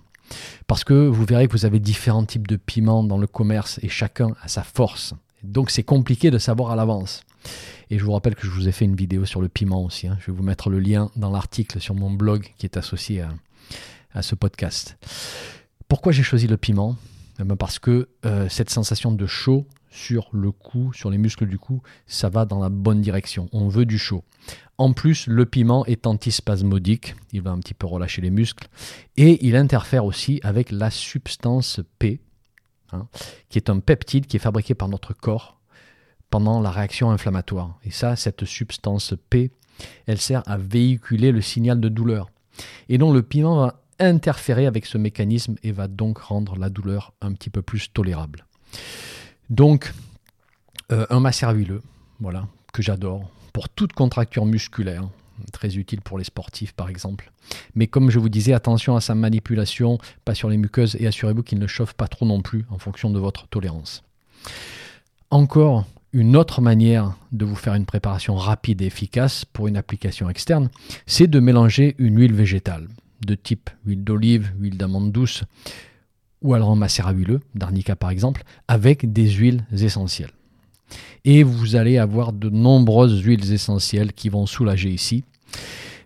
Parce 0.67 0.85
que 0.85 1.07
vous 1.07 1.25
verrez 1.25 1.47
que 1.47 1.53
vous 1.53 1.67
avez 1.67 1.81
différents 1.81 2.25
types 2.25 2.47
de 2.47 2.57
piments 2.57 3.03
dans 3.03 3.19
le 3.19 3.27
commerce 3.27 3.81
et 3.83 3.89
chacun 3.89 4.31
a 4.43 4.49
sa 4.49 4.63
force. 4.63 5.15
Donc 5.43 5.71
c'est 5.71 5.83
compliqué 5.83 6.31
de 6.31 6.39
savoir 6.39 6.71
à 6.71 6.77
l'avance. 6.77 7.23
Et 7.91 7.99
je 7.99 8.05
vous 8.05 8.13
rappelle 8.13 8.35
que 8.35 8.47
je 8.47 8.51
vous 8.51 8.69
ai 8.69 8.73
fait 8.73 8.85
une 8.85 8.97
vidéo 8.97 9.25
sur 9.25 9.41
le 9.41 9.49
piment 9.49 9.85
aussi. 9.85 10.07
Hein. 10.07 10.17
Je 10.21 10.31
vais 10.31 10.37
vous 10.37 10.43
mettre 10.43 10.71
le 10.71 10.81
lien 10.81 11.11
dans 11.17 11.31
l'article 11.31 11.81
sur 11.81 11.95
mon 11.95 12.11
blog 12.11 12.53
qui 12.57 12.67
est 12.67 12.77
associé 12.77 13.23
à, 14.15 14.23
ce 14.23 14.35
podcast. 14.35 14.97
Pourquoi 15.87 16.13
j'ai 16.13 16.23
choisi 16.23 16.47
le 16.47 16.57
piment? 16.57 16.97
Eh 17.41 17.45
ben, 17.45 17.57
Parce 17.57 17.79
que 17.79 18.09
euh, 18.27 18.49
cette 18.49 18.69
sensation 18.69 19.13
de 19.13 19.27
chaud, 19.27 19.65
sur 19.91 20.29
le 20.33 20.53
cou, 20.53 20.93
sur 20.93 21.11
les 21.11 21.19
muscles 21.19 21.47
du 21.47 21.59
cou, 21.59 21.83
ça 22.07 22.29
va 22.29 22.45
dans 22.45 22.61
la 22.61 22.69
bonne 22.69 23.01
direction. 23.01 23.49
On 23.53 23.69
veut 23.69 23.87
du 23.87 23.99
chaud. 23.99 24.25
En 24.77 24.93
plus, 24.93 25.27
le 25.27 25.45
piment 25.45 25.85
est 25.87 26.07
antispasmodique, 26.07 27.17
il 27.33 27.43
va 27.43 27.51
un 27.51 27.59
petit 27.59 27.75
peu 27.75 27.87
relâcher 27.87 28.23
les 28.23 28.31
muscles, 28.31 28.69
et 29.17 29.45
il 29.47 29.57
interfère 29.57 30.05
aussi 30.05 30.41
avec 30.43 30.71
la 30.71 30.91
substance 30.91 31.81
P, 31.99 32.21
hein, 32.93 33.09
qui 33.49 33.59
est 33.59 33.71
un 33.71 33.81
peptide 33.81 34.27
qui 34.27 34.37
est 34.37 34.41
fabriqué 34.41 34.75
par 34.75 34.89
notre 34.89 35.15
corps 35.15 35.59
pendant 36.31 36.61
la 36.61 36.71
réaction 36.71 37.11
inflammatoire. 37.11 37.79
Et 37.85 37.91
ça, 37.91 38.15
cette 38.15 38.45
substance 38.45 39.15
P, 39.31 39.51
elle 40.07 40.21
sert 40.21 40.43
à 40.47 40.59
véhiculer 40.59 41.33
le 41.33 41.41
signal 41.41 41.81
de 41.81 41.89
douleur. 41.89 42.31
Et 42.89 42.99
donc 42.99 43.15
le 43.15 43.23
piment 43.23 43.57
va 43.57 43.83
interférer 43.99 44.67
avec 44.67 44.87
ce 44.87 44.99
mécanisme 44.99 45.57
et 45.63 45.73
va 45.73 45.89
donc 45.89 46.19
rendre 46.19 46.57
la 46.57 46.71
douleur 46.71 47.15
un 47.21 47.33
petit 47.33 47.51
peu 47.51 47.63
plus 47.63 47.93
tolérable. 47.93 48.47
Donc, 49.51 49.93
euh, 50.93 51.07
un 51.11 51.21
masser 51.21 51.47
huileux, 51.53 51.83
voilà, 52.21 52.47
que 52.73 52.83
j'adore, 52.83 53.31
pour 53.53 53.69
toute 53.69 53.93
contracture 53.93 54.47
musculaire, 54.47 55.09
très 55.53 55.77
utile 55.77 56.01
pour 56.01 56.19
les 56.19 56.25
sportifs 56.25 56.73
par 56.73 56.89
exemple. 56.89 57.33
Mais 57.75 57.87
comme 57.87 58.11
je 58.11 58.19
vous 58.19 58.29
disais, 58.29 58.53
attention 58.53 58.97
à 58.97 59.01
sa 59.01 59.15
manipulation, 59.15 59.99
pas 60.25 60.35
sur 60.35 60.49
les 60.49 60.57
muqueuses, 60.57 60.97
et 60.99 61.07
assurez-vous 61.07 61.43
qu'il 61.43 61.59
ne 61.59 61.67
chauffe 61.67 61.95
pas 61.95 62.09
trop 62.09 62.27
non 62.27 62.43
plus 62.43 62.65
en 62.71 62.79
fonction 62.79 63.11
de 63.11 63.19
votre 63.19 63.47
tolérance. 63.49 64.03
Encore 65.31 65.85
une 66.13 66.37
autre 66.37 66.61
manière 66.61 67.15
de 67.33 67.45
vous 67.45 67.55
faire 67.55 67.75
une 67.75 67.85
préparation 67.85 68.35
rapide 68.35 68.83
et 68.83 68.87
efficace 68.87 69.45
pour 69.45 69.69
une 69.69 69.77
application 69.77 70.31
externe, 70.31 70.71
c'est 71.07 71.27
de 71.27 71.41
mélanger 71.41 71.95
une 71.99 72.19
huile 72.19 72.35
végétale 72.35 72.89
de 73.27 73.35
type 73.35 73.71
huile 73.85 74.05
d'olive, 74.05 74.53
huile 74.59 74.77
d'amande 74.77 75.13
douce, 75.13 75.45
ou 76.43 76.55
alors 76.55 76.71
un 76.71 76.77
macérat 76.77 77.13
huileux, 77.13 77.41
d'arnica 77.55 77.97
par 77.97 78.11
exemple, 78.11 78.43
avec 78.69 79.13
des 79.13 79.29
huiles 79.31 79.65
essentielles. 79.73 80.31
Et 81.25 81.43
vous 81.43 81.77
allez 81.77 81.99
avoir 81.99 82.33
de 82.33 82.49
nombreuses 82.49 83.23
huiles 83.23 83.53
essentielles 83.53 84.13
qui 84.13 84.29
vont 84.29 84.47
soulager 84.47 84.91
ici. 84.91 85.25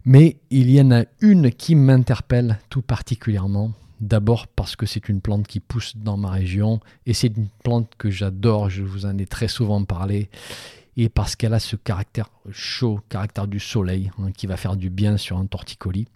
Mais 0.05 0.37
il 0.51 0.71
y 0.71 0.81
en 0.81 0.91
a 0.91 1.05
une 1.21 1.53
qui 1.53 1.75
m'interpelle 1.75 2.59
tout 2.71 2.83
particulièrement. 2.83 3.73
D'abord 4.01 4.49
parce 4.49 4.75
que 4.75 4.85
c'est 4.85 5.09
une 5.09 5.21
plante 5.21 5.47
qui 5.47 5.61
pousse 5.61 5.97
dans 5.97 6.17
ma 6.17 6.31
région 6.31 6.81
et 7.07 7.15
c'est 7.15 7.29
une 7.37 7.47
plante 7.63 7.93
que 7.97 8.11
j'adore, 8.11 8.69
je 8.69 8.83
vous 8.83 9.07
en 9.07 9.17
ai 9.19 9.27
très 9.27 9.47
souvent 9.47 9.85
parlé. 9.85 10.29
Et 10.97 11.09
parce 11.09 11.37
qu'elle 11.37 11.55
a 11.55 11.61
ce 11.61 11.77
caractère 11.77 12.31
chaud, 12.51 13.01
caractère 13.09 13.47
du 13.47 13.61
soleil, 13.61 14.11
hein, 14.19 14.33
qui 14.33 14.49
va 14.49 14.57
faire 14.57 14.77
du 14.77 14.91
bien 14.91 15.17
sur 15.17 15.39
un 15.39 15.47
torticolis. 15.47 16.09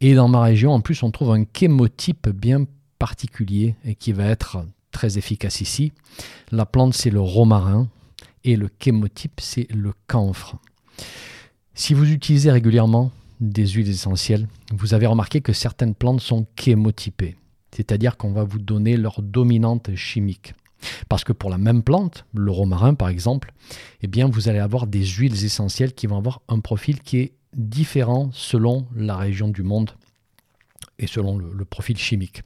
Et 0.00 0.14
dans 0.14 0.28
ma 0.28 0.42
région, 0.42 0.72
en 0.72 0.80
plus, 0.80 1.02
on 1.02 1.10
trouve 1.10 1.32
un 1.32 1.44
chémotype 1.52 2.28
bien 2.28 2.66
particulier 2.98 3.74
et 3.84 3.94
qui 3.94 4.12
va 4.12 4.26
être 4.26 4.64
très 4.90 5.18
efficace 5.18 5.60
ici. 5.60 5.92
La 6.50 6.66
plante, 6.66 6.94
c'est 6.94 7.10
le 7.10 7.20
romarin 7.20 7.88
et 8.44 8.56
le 8.56 8.70
chémotype, 8.82 9.40
c'est 9.40 9.70
le 9.70 9.92
camphre. 10.06 10.56
Si 11.74 11.92
vous 11.92 12.10
utilisez 12.10 12.50
régulièrement 12.50 13.10
des 13.40 13.66
huiles 13.66 13.90
essentielles, 13.90 14.48
vous 14.72 14.94
avez 14.94 15.06
remarqué 15.06 15.40
que 15.40 15.52
certaines 15.52 15.94
plantes 15.94 16.20
sont 16.20 16.46
chémotypées, 16.58 17.36
c'est-à-dire 17.70 18.16
qu'on 18.16 18.32
va 18.32 18.44
vous 18.44 18.58
donner 18.58 18.96
leur 18.96 19.20
dominante 19.20 19.94
chimique. 19.94 20.54
Parce 21.08 21.24
que 21.24 21.32
pour 21.32 21.50
la 21.50 21.58
même 21.58 21.82
plante, 21.82 22.24
le 22.34 22.50
romarin 22.50 22.94
par 22.94 23.08
exemple, 23.08 23.52
eh 24.02 24.06
bien 24.06 24.28
vous 24.28 24.48
allez 24.48 24.58
avoir 24.58 24.86
des 24.86 25.04
huiles 25.04 25.44
essentielles 25.44 25.92
qui 25.92 26.06
vont 26.06 26.16
avoir 26.16 26.40
un 26.48 26.60
profil 26.60 27.00
qui 27.00 27.18
est 27.18 27.32
différent 27.54 28.30
selon 28.32 28.86
la 28.94 29.16
région 29.16 29.48
du 29.48 29.62
monde 29.62 29.90
et 30.98 31.06
selon 31.06 31.38
le, 31.38 31.64
profil 31.64 31.96
chimique. 31.96 32.42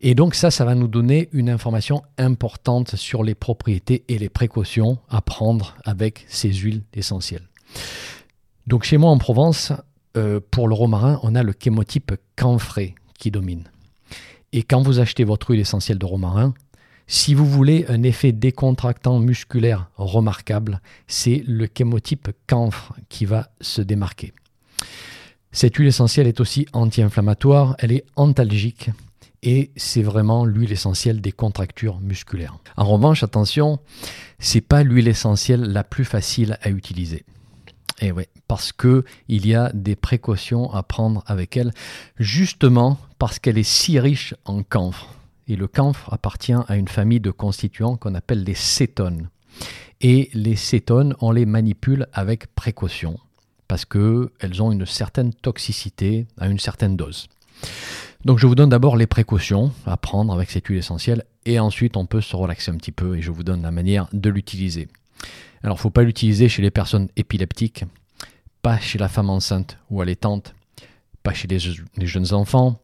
Et 0.00 0.14
donc 0.14 0.34
ça, 0.34 0.50
ça 0.50 0.64
va 0.64 0.74
nous 0.74 0.88
donner 0.88 1.28
une 1.32 1.50
information 1.50 2.02
importante 2.16 2.96
sur 2.96 3.22
les 3.22 3.34
propriétés 3.34 4.04
et 4.08 4.18
les 4.18 4.28
précautions 4.28 4.98
à 5.08 5.20
prendre 5.20 5.76
avec 5.84 6.24
ces 6.28 6.52
huiles 6.52 6.82
essentielles. 6.94 7.48
Donc 8.66 8.84
chez 8.84 8.96
moi 8.96 9.10
en 9.10 9.18
Provence, 9.18 9.72
euh, 10.16 10.40
pour 10.50 10.68
le 10.68 10.74
romarin, 10.74 11.20
on 11.22 11.34
a 11.34 11.42
le 11.42 11.54
chémotype 11.58 12.12
camphré 12.36 12.94
qui 13.18 13.30
domine. 13.30 13.64
Et 14.52 14.62
quand 14.62 14.82
vous 14.82 14.98
achetez 14.98 15.24
votre 15.24 15.50
huile 15.50 15.60
essentielle 15.60 15.98
de 15.98 16.06
romarin, 16.06 16.54
si 17.06 17.34
vous 17.34 17.44
voulez 17.44 17.86
un 17.88 18.04
effet 18.04 18.32
décontractant 18.32 19.18
musculaire 19.18 19.90
remarquable, 19.96 20.80
c'est 21.08 21.42
le 21.46 21.66
chémotype 21.66 22.28
camphre 22.46 22.94
qui 23.08 23.24
va 23.24 23.50
se 23.60 23.82
démarquer. 23.82 24.32
Cette 25.52 25.76
huile 25.76 25.88
essentielle 25.88 26.28
est 26.28 26.40
aussi 26.40 26.66
anti-inflammatoire, 26.72 27.74
elle 27.80 27.92
est 27.92 28.04
antalgique 28.14 28.90
et 29.42 29.70
c'est 29.76 30.02
vraiment 30.02 30.44
l'huile 30.44 30.70
essentielle 30.70 31.20
des 31.20 31.32
contractures 31.32 31.98
musculaires. 32.00 32.56
En 32.76 32.84
revanche, 32.84 33.22
attention, 33.22 33.80
c'est 34.38 34.60
pas 34.60 34.84
l'huile 34.84 35.08
essentielle 35.08 35.62
la 35.62 35.82
plus 35.82 36.04
facile 36.04 36.56
à 36.62 36.70
utiliser. 36.70 37.24
Et 38.02 38.06
eh 38.06 38.12
ouais, 38.12 38.28
parce 38.48 38.72
que 38.72 39.04
il 39.28 39.46
y 39.46 39.54
a 39.54 39.70
des 39.74 39.96
précautions 39.96 40.72
à 40.72 40.82
prendre 40.82 41.22
avec 41.26 41.56
elle, 41.56 41.72
justement 42.18 42.98
parce 43.18 43.38
qu'elle 43.38 43.58
est 43.58 43.62
si 43.62 43.98
riche 43.98 44.34
en 44.44 44.62
camphre. 44.62 45.14
Et 45.48 45.56
le 45.56 45.66
camphre 45.66 46.12
appartient 46.12 46.54
à 46.68 46.76
une 46.76 46.88
famille 46.88 47.20
de 47.20 47.30
constituants 47.30 47.96
qu'on 47.96 48.14
appelle 48.14 48.44
les 48.44 48.54
cétones. 48.54 49.28
Et 50.00 50.30
les 50.32 50.56
cétones, 50.56 51.14
on 51.20 51.32
les 51.32 51.44
manipule 51.44 52.06
avec 52.14 52.54
précaution 52.54 53.18
parce 53.70 53.84
qu'elles 53.84 54.62
ont 54.62 54.72
une 54.72 54.84
certaine 54.84 55.32
toxicité 55.32 56.26
à 56.40 56.48
une 56.48 56.58
certaine 56.58 56.96
dose. 56.96 57.28
Donc 58.24 58.40
je 58.40 58.48
vous 58.48 58.56
donne 58.56 58.70
d'abord 58.70 58.96
les 58.96 59.06
précautions 59.06 59.70
à 59.86 59.96
prendre 59.96 60.34
avec 60.34 60.50
cette 60.50 60.66
huile 60.66 60.78
essentielle 60.78 61.24
et 61.46 61.60
ensuite 61.60 61.96
on 61.96 62.04
peut 62.04 62.20
se 62.20 62.34
relaxer 62.34 62.72
un 62.72 62.78
petit 62.78 62.90
peu 62.90 63.16
et 63.16 63.22
je 63.22 63.30
vous 63.30 63.44
donne 63.44 63.62
la 63.62 63.70
manière 63.70 64.08
de 64.12 64.28
l'utiliser. 64.28 64.88
Alors 65.62 65.76
il 65.76 65.78
ne 65.78 65.82
faut 65.82 65.90
pas 65.90 66.02
l'utiliser 66.02 66.48
chez 66.48 66.62
les 66.62 66.72
personnes 66.72 67.10
épileptiques, 67.14 67.84
pas 68.60 68.76
chez 68.80 68.98
la 68.98 69.06
femme 69.06 69.30
enceinte 69.30 69.78
ou 69.88 70.00
allaitante, 70.00 70.56
pas 71.22 71.32
chez 71.32 71.46
les, 71.46 71.58
les 71.96 72.06
jeunes 72.08 72.34
enfants, 72.34 72.80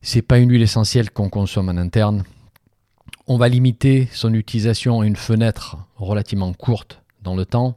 c'est 0.00 0.22
pas 0.22 0.38
une 0.38 0.52
huile 0.52 0.62
essentielle 0.62 1.10
qu'on 1.10 1.28
consomme 1.28 1.70
en 1.70 1.76
interne. 1.76 2.22
On 3.26 3.36
va 3.36 3.48
limiter 3.48 4.08
son 4.12 4.32
utilisation 4.34 5.00
à 5.00 5.06
une 5.06 5.16
fenêtre 5.16 5.76
relativement 5.96 6.52
courte 6.52 7.02
dans 7.20 7.34
le 7.34 7.46
temps. 7.46 7.74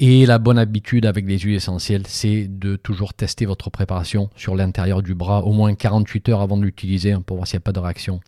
Et 0.00 0.26
la 0.26 0.38
bonne 0.38 0.58
habitude 0.58 1.06
avec 1.06 1.24
les 1.26 1.38
huiles 1.38 1.54
essentielles, 1.54 2.06
c'est 2.06 2.48
de 2.48 2.76
toujours 2.76 3.14
tester 3.14 3.46
votre 3.46 3.70
préparation 3.70 4.28
sur 4.34 4.56
l'intérieur 4.56 5.02
du 5.02 5.14
bras 5.14 5.44
au 5.44 5.52
moins 5.52 5.74
48 5.74 6.28
heures 6.30 6.40
avant 6.40 6.56
de 6.56 6.64
l'utiliser 6.64 7.12
hein, 7.12 7.22
pour 7.22 7.36
voir 7.36 7.46
s'il 7.46 7.58
n'y 7.58 7.62
a 7.62 7.66
pas 7.66 7.72
de 7.72 7.78
réaction 7.78 8.20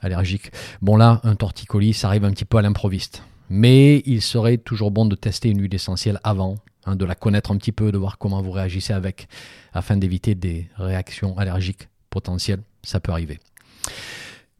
allergique. 0.00 0.50
Bon 0.82 0.96
là, 0.96 1.20
un 1.24 1.34
torticolis, 1.34 1.94
ça 1.94 2.08
arrive 2.08 2.24
un 2.24 2.30
petit 2.30 2.44
peu 2.44 2.58
à 2.58 2.62
l'improviste. 2.62 3.22
Mais 3.48 4.02
il 4.04 4.20
serait 4.20 4.58
toujours 4.58 4.90
bon 4.90 5.06
de 5.06 5.14
tester 5.14 5.48
une 5.48 5.60
huile 5.62 5.74
essentielle 5.74 6.20
avant, 6.24 6.56
hein, 6.84 6.96
de 6.96 7.04
la 7.04 7.14
connaître 7.14 7.52
un 7.52 7.56
petit 7.56 7.72
peu, 7.72 7.90
de 7.90 7.98
voir 7.98 8.18
comment 8.18 8.42
vous 8.42 8.50
réagissez 8.50 8.92
avec, 8.92 9.28
afin 9.72 9.96
d'éviter 9.96 10.34
des 10.34 10.68
réactions 10.76 11.38
allergiques 11.38 11.88
potentiel, 12.10 12.62
ça 12.82 13.00
peut 13.00 13.12
arriver. 13.12 13.40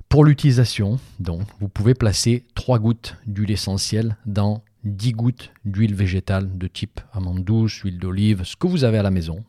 Pour 0.09 0.25
l'utilisation, 0.25 0.99
donc, 1.21 1.43
vous 1.61 1.69
pouvez 1.69 1.95
placer 1.95 2.45
3 2.55 2.79
gouttes 2.79 3.17
d'huile 3.27 3.51
essentielle 3.51 4.17
dans 4.27 4.63
10 4.85 5.13
gouttes 5.13 5.53
d'huile 5.65 5.95
végétale 5.95 6.57
de 6.57 6.67
type 6.67 7.01
amande 7.13 7.45
douce, 7.45 7.79
huile 7.79 7.99
d'olive, 7.99 8.45
ce 8.45 8.57
que 8.57 8.67
vous 8.67 8.85
avez 8.85 8.99
à 8.99 9.03
la 9.03 9.11
maison. 9.11 9.45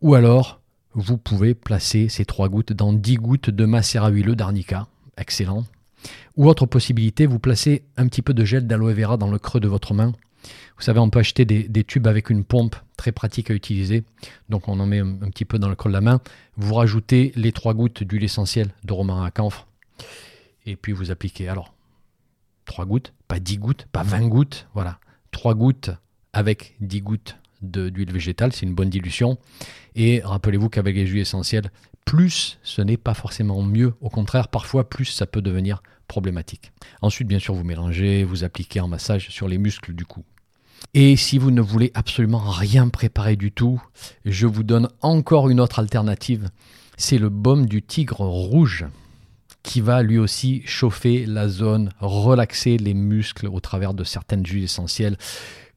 Ou 0.00 0.14
alors, 0.14 0.60
vous 0.94 1.18
pouvez 1.18 1.54
placer 1.54 2.08
ces 2.08 2.24
3 2.24 2.48
gouttes 2.48 2.72
dans 2.72 2.92
10 2.92 3.16
gouttes 3.16 3.50
de 3.50 3.64
macérat 3.64 4.10
huileux 4.10 4.36
d'arnica, 4.36 4.86
excellent. 5.16 5.64
Ou 6.36 6.48
autre 6.48 6.66
possibilité, 6.66 7.26
vous 7.26 7.38
placez 7.38 7.84
un 7.96 8.06
petit 8.06 8.22
peu 8.22 8.34
de 8.34 8.44
gel 8.44 8.66
d'aloe 8.66 8.92
vera 8.92 9.16
dans 9.16 9.30
le 9.30 9.38
creux 9.38 9.60
de 9.60 9.68
votre 9.68 9.94
main 9.94 10.12
vous 10.76 10.82
savez, 10.82 11.00
on 11.00 11.08
peut 11.08 11.20
acheter 11.20 11.44
des, 11.44 11.84
tubes 11.84 12.06
avec 12.06 12.28
une 12.30 12.44
pompe 12.44 12.76
très 12.96 13.12
pratique 13.12 13.50
à 13.50 13.54
utiliser. 13.54 14.04
Donc 14.48 14.68
on 14.68 14.78
en 14.78 14.86
met 14.86 14.98
un, 14.98 15.30
petit 15.30 15.44
peu 15.44 15.58
dans 15.58 15.68
le 15.68 15.74
creux 15.74 15.90
de 15.90 15.94
la 15.94 16.00
main. 16.00 16.20
Vous 16.56 16.74
rajoutez 16.74 17.32
les 17.34 17.52
trois 17.52 17.74
gouttes 17.74 18.02
d'huile 18.02 18.24
essentielle 18.24 18.74
de 18.84 18.92
romarin 18.92 19.24
à 19.24 19.30
camphre. 19.30 19.66
Et 20.66 20.76
puis 20.76 20.92
vous 20.92 21.10
appliquez. 21.10 21.48
Alors, 21.48 21.72
trois 22.66 22.84
gouttes, 22.84 23.14
pas 23.28 23.40
10 23.40 23.58
gouttes, 23.58 23.86
pas 23.90 24.02
20 24.02 24.28
gouttes. 24.28 24.68
Voilà, 24.74 24.98
trois 25.30 25.54
gouttes 25.54 25.90
avec 26.34 26.76
10 26.80 27.00
gouttes 27.00 27.36
d'huile 27.62 28.12
végétale. 28.12 28.52
C'est 28.52 28.66
une 28.66 28.74
bonne 28.74 28.90
dilution. 28.90 29.38
Et 29.94 30.20
rappelez-vous 30.22 30.68
qu'avec 30.68 30.94
les 30.94 31.06
huiles 31.06 31.22
essentielles, 31.22 31.70
plus 32.04 32.58
ce 32.62 32.82
n'est 32.82 32.98
pas 32.98 33.14
forcément 33.14 33.62
mieux. 33.62 33.94
Au 34.00 34.10
contraire, 34.10 34.48
parfois, 34.48 34.88
plus 34.88 35.06
ça 35.06 35.26
peut 35.26 35.42
devenir 35.42 35.82
problématique. 36.06 36.72
Ensuite, 37.02 37.26
bien 37.26 37.38
sûr, 37.38 37.54
vous 37.54 37.64
mélangez, 37.64 38.24
vous 38.24 38.44
appliquez 38.44 38.80
en 38.80 38.88
massage 38.88 39.30
sur 39.30 39.48
les 39.48 39.58
muscles 39.58 39.94
du 39.94 40.04
cou. 40.04 40.24
Et 40.94 41.16
si 41.16 41.38
vous 41.38 41.50
ne 41.50 41.60
voulez 41.60 41.90
absolument 41.94 42.38
rien 42.38 42.88
préparer 42.88 43.36
du 43.36 43.50
tout, 43.50 43.82
je 44.24 44.46
vous 44.46 44.62
donne 44.62 44.88
encore 45.00 45.48
une 45.48 45.60
autre 45.60 45.78
alternative. 45.78 46.48
C'est 46.96 47.18
le 47.18 47.28
baume 47.28 47.66
du 47.66 47.82
tigre 47.82 48.20
rouge 48.20 48.86
qui 49.66 49.80
va 49.80 50.00
lui 50.02 50.16
aussi 50.16 50.62
chauffer 50.64 51.26
la 51.26 51.48
zone, 51.48 51.90
relaxer 51.98 52.76
les 52.76 52.94
muscles 52.94 53.48
au 53.48 53.58
travers 53.58 53.94
de 53.94 54.04
certaines 54.04 54.46
huiles 54.46 54.64
essentielles 54.64 55.18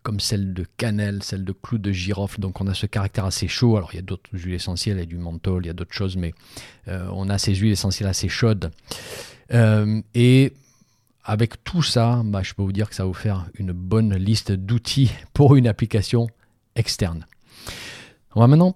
comme 0.03 0.19
celle 0.19 0.53
de 0.53 0.65
cannelle, 0.77 1.23
celle 1.23 1.43
de 1.43 1.51
clou 1.51 1.79
de 1.79 1.91
girofle. 1.91 2.39
Donc 2.39 2.61
on 2.61 2.67
a 2.67 2.75
ce 2.75 2.85
caractère 2.85 3.25
assez 3.25 3.47
chaud. 3.47 3.77
Alors 3.77 3.89
il 3.93 3.95
y 3.97 3.99
a 3.99 4.03
d'autres 4.03 4.29
huiles 4.31 4.53
essentielles, 4.53 4.97
il 4.97 4.99
y 4.99 5.03
a 5.03 5.05
du 5.07 5.17
menthol, 5.17 5.63
il 5.63 5.67
y 5.67 5.69
a 5.71 5.73
d'autres 5.73 5.93
choses, 5.93 6.17
mais 6.17 6.33
euh, 6.87 7.09
on 7.13 7.29
a 7.29 7.39
ces 7.39 7.55
huiles 7.55 7.71
essentielles 7.71 8.07
assez 8.07 8.29
chaudes. 8.29 8.71
Euh, 9.53 10.01
et 10.13 10.53
avec 11.23 11.63
tout 11.63 11.81
ça, 11.81 12.21
bah, 12.23 12.43
je 12.43 12.53
peux 12.53 12.61
vous 12.61 12.71
dire 12.71 12.89
que 12.89 12.95
ça 12.95 13.03
va 13.03 13.07
vous 13.07 13.13
faire 13.13 13.47
une 13.55 13.71
bonne 13.71 14.15
liste 14.15 14.51
d'outils 14.51 15.11
pour 15.33 15.55
une 15.55 15.67
application 15.67 16.27
externe. 16.75 17.25
On 18.35 18.41
va 18.41 18.47
maintenant 18.47 18.75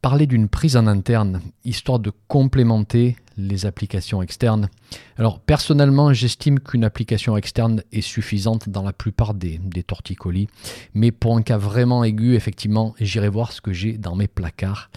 parler 0.00 0.26
d'une 0.26 0.48
prise 0.48 0.78
en 0.78 0.86
interne, 0.86 1.42
histoire 1.64 1.98
de 1.98 2.12
complémenter 2.28 3.16
les 3.36 3.66
applications 3.66 4.22
externes. 4.22 4.68
Alors 5.16 5.40
personnellement, 5.40 6.12
j'estime 6.12 6.60
qu'une 6.60 6.84
application 6.84 7.36
externe 7.36 7.82
est 7.92 8.00
suffisante 8.00 8.68
dans 8.68 8.82
la 8.82 8.92
plupart 8.92 9.34
des, 9.34 9.60
torticolis, 9.86 10.48
mais 10.94 11.10
pour 11.10 11.36
un 11.36 11.42
cas 11.42 11.58
vraiment 11.58 12.04
aigu, 12.04 12.34
effectivement, 12.34 12.94
j'irai 13.00 13.28
voir 13.28 13.52
ce 13.52 13.60
que 13.60 13.72
j'ai 13.72 13.98
dans 13.98 14.14
mes 14.14 14.28
placards. 14.28 14.90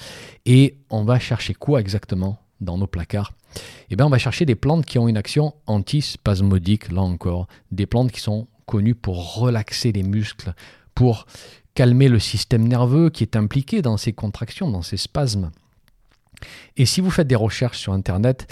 Et 0.46 0.78
on 0.90 1.04
va 1.04 1.20
chercher 1.20 1.54
quoi 1.54 1.82
exactement 1.82 2.40
dans 2.62 2.78
nos 2.78 2.88
placards? 2.88 3.34
Eh 3.90 3.96
bien, 3.96 4.06
on 4.06 4.10
va 4.10 4.18
chercher 4.18 4.46
des 4.46 4.56
plantes 4.56 4.86
qui 4.86 5.00
ont 5.00 5.08
une 5.08 5.18
action 5.18 5.54
antispasmodique, 5.66 6.92
là 6.92 7.02
encore, 7.02 7.48
des 7.72 7.86
plantes 7.86 8.12
qui 8.12 8.20
sont 8.20 8.48
connues 8.66 8.96
pour 8.96 9.36
relaxer 9.36 9.92
les 9.92 10.04
muscles, 10.04 10.54
pour 10.94 11.26
calmer 11.74 12.10
le 12.10 12.20
système 12.20 12.68
nerveux 12.68 13.10
qui 13.10 13.24
est 13.24 13.36
impliqué 13.36 13.82
dans 13.82 13.98
ces 13.98 14.14
contractions, 14.14 14.70
dans 14.70 14.82
ces 14.82 14.98
spasmes. 14.98 15.52
Et 16.76 16.86
si 16.86 17.02
vous 17.02 17.12
faites 17.12 17.28
des 17.28 17.36
recherches 17.36 17.80
sur 17.80 17.94
Internet, 17.94 18.52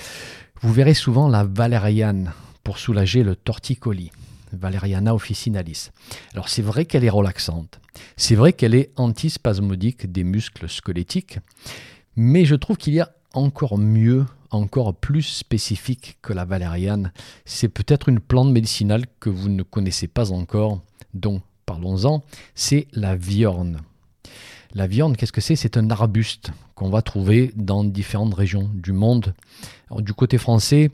vous 0.61 0.73
verrez 0.73 0.93
souvent 0.93 1.27
la 1.27 1.43
valériane 1.43 2.31
pour 2.63 2.77
soulager 2.77 3.23
le 3.23 3.35
torticolis. 3.35 4.11
Valeriana 4.55 5.13
officinalis. 5.13 5.91
Alors 6.33 6.49
c'est 6.49 6.61
vrai 6.61 6.85
qu'elle 6.85 7.03
est 7.03 7.09
relaxante, 7.09 7.79
c'est 8.17 8.35
vrai 8.35 8.53
qu'elle 8.53 8.75
est 8.75 8.91
antispasmodique 8.95 10.11
des 10.11 10.23
muscles 10.23 10.69
squelettiques, 10.69 11.39
mais 12.15 12.45
je 12.45 12.55
trouve 12.55 12.77
qu'il 12.77 12.93
y 12.93 13.01
a 13.01 13.11
encore 13.33 13.77
mieux, 13.77 14.25
encore 14.51 14.95
plus 14.95 15.23
spécifique 15.23 16.17
que 16.21 16.33
la 16.33 16.45
valériane. 16.45 17.11
C'est 17.43 17.67
peut-être 17.67 18.07
une 18.07 18.19
plante 18.19 18.51
médicinale 18.51 19.05
que 19.19 19.29
vous 19.29 19.49
ne 19.49 19.63
connaissez 19.63 20.07
pas 20.07 20.31
encore, 20.31 20.81
dont 21.13 21.41
parlons-en, 21.65 22.23
c'est 22.53 22.87
la 22.93 23.15
viorne. 23.15 23.81
La 24.75 24.87
viorne, 24.87 25.15
qu'est-ce 25.15 25.31
que 25.31 25.39
c'est? 25.39 25.55
C'est 25.55 25.77
un 25.77 25.89
arbuste 25.89 26.51
qu'on 26.75 26.89
va 26.89 27.01
trouver 27.01 27.53
dans 27.55 27.85
différentes 27.85 28.33
régions 28.33 28.69
du 28.73 28.91
monde. 28.91 29.33
du 29.99 30.13
côté 30.13 30.37
français, 30.37 30.91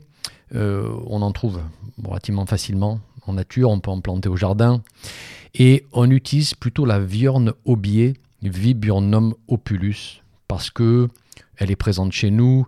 euh, 0.54 0.88
on 1.08 1.20
en 1.20 1.32
trouve 1.32 1.60
relativement 2.02 2.46
facilement 2.46 3.00
en 3.26 3.32
nature, 3.32 3.70
on 3.70 3.80
peut 3.80 3.90
en 3.90 4.00
planter 4.00 4.28
au 4.28 4.36
jardin. 4.36 4.84
Et 5.54 5.84
on 5.92 6.08
utilise 6.12 6.54
plutôt 6.54 6.84
la 6.84 7.00
viorne 7.00 7.54
aubier, 7.64 8.14
Viburnum 8.40 9.34
opulus, 9.48 10.22
parce 10.46 10.70
que 10.70 11.08
elle 11.56 11.72
est 11.72 11.76
présente 11.76 12.12
chez 12.12 12.30
nous. 12.30 12.66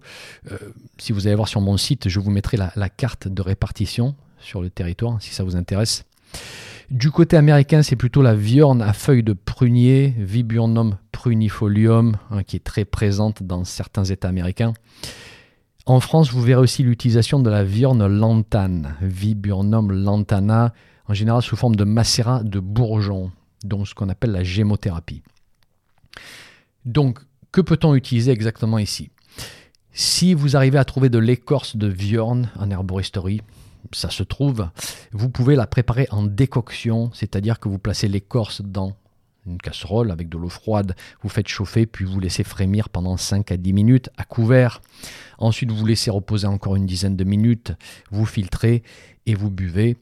Euh, 0.51 0.59
si 0.99 1.13
vous 1.13 1.29
allez 1.29 1.37
voir 1.37 1.49
sur 1.49 1.61
mon 1.61 1.77
site, 1.77 2.09
je 2.09 2.19
vous 2.19 2.31
mettrai 2.33 2.57
la 2.57 2.89
carte 2.89 3.29
de 3.29 3.41
répartition 3.41 4.17
sur 4.41 4.61
le 4.61 4.69
territoire, 4.69 5.23
si 5.23 5.33
ça 5.33 5.45
vous 5.45 5.55
intéresse. 5.55 6.05
Du 6.91 7.11
côté 7.11 7.37
américain, 7.37 7.83
c'est 7.83 7.97
plutôt 7.97 8.23
la 8.23 8.35
viorne 8.35 8.83
à 8.83 8.93
feuilles 8.93 9.23
de 9.23 9.33
prunier, 9.33 10.15
Viburnum 10.19 10.99
prunifolium, 11.13 12.17
hein, 12.31 12.43
qui 12.43 12.57
est 12.57 12.65
très 12.65 12.85
présente 12.85 13.43
dans 13.43 13.65
certains 13.65 14.05
États 14.05 14.29
américains. 14.29 14.75
En 15.87 16.01
France, 16.01 16.31
vous 16.31 16.43
verrez 16.43 16.61
aussi 16.61 16.83
l'utilisation 16.83 17.41
de 17.41 17.49
la 17.49 17.65
viorne 17.65 18.07
lantane, 18.07 18.97
Viburnum 19.01 19.93
lantana, 19.93 20.75
en 21.09 21.15
général 21.15 21.43
sous 21.43 21.57
forme 21.57 21.77
de 21.77 21.85
macérat 21.85 22.43
de 22.43 22.61
bourgeon, 22.61 23.33
donc 23.65 23.89
ce 23.89 23.95
qu'on 23.95 24.09
appelle 24.09 24.33
la 24.33 24.45
gémothérapie. 24.45 25.23
Donc, 26.85 27.21
que 27.53 27.61
peut-on 27.61 27.95
utiliser 27.95 28.31
exactement 28.31 28.79
ici? 28.79 29.11
Si 29.93 30.35
vous 30.35 30.57
arrivez 30.57 30.79
à 30.79 30.85
trouver 30.85 31.09
de 31.09 31.19
l'écorce 31.19 31.77
de 31.77 31.87
viorne 31.87 32.51
en 32.59 32.71
herboristerie, 32.71 33.43
ça 33.93 34.11
se 34.11 34.23
trouve, 34.23 34.69
vous 35.13 35.29
pouvez 35.29 35.57
la 35.57 35.67
préparer 35.67 36.07
en 36.11 36.23
décoction, 36.23 37.11
c'est-à-dire 37.13 37.61
que 37.61 37.69
vous 37.69 37.79
placez 37.79 38.09
l'écorce 38.09 38.63
dans 38.63 38.97
une 39.47 39.59
casserole 39.59 40.11
avec 40.11 40.29
de 40.29 40.39
l'eau 40.39 40.49
froide, 40.49 40.95
vous 41.23 41.29
faites 41.29 41.49
chauffer, 41.49 41.87
puis 41.87 42.05
vous 42.05 42.19
laissez 42.19 42.45
frémir 42.45 42.89
pendant 42.89 43.17
5 43.17 43.53
à 43.53 43.57
10 43.57 43.73
minutes 43.73 44.11
à 44.17 44.25
couvert. 44.25 44.81
Ensuite, 45.39 45.71
vous 45.71 45.85
laissez 45.85 46.11
reposer 46.11 46.47
encore 46.47 46.77
une 46.77 46.87
dizaine 46.87 47.17
de 47.17 47.25
minutes, 47.25 47.73
vous 48.11 48.27
filtrez 48.27 48.83
et 49.27 49.35
vous 49.35 49.51
buvez. 49.51 49.97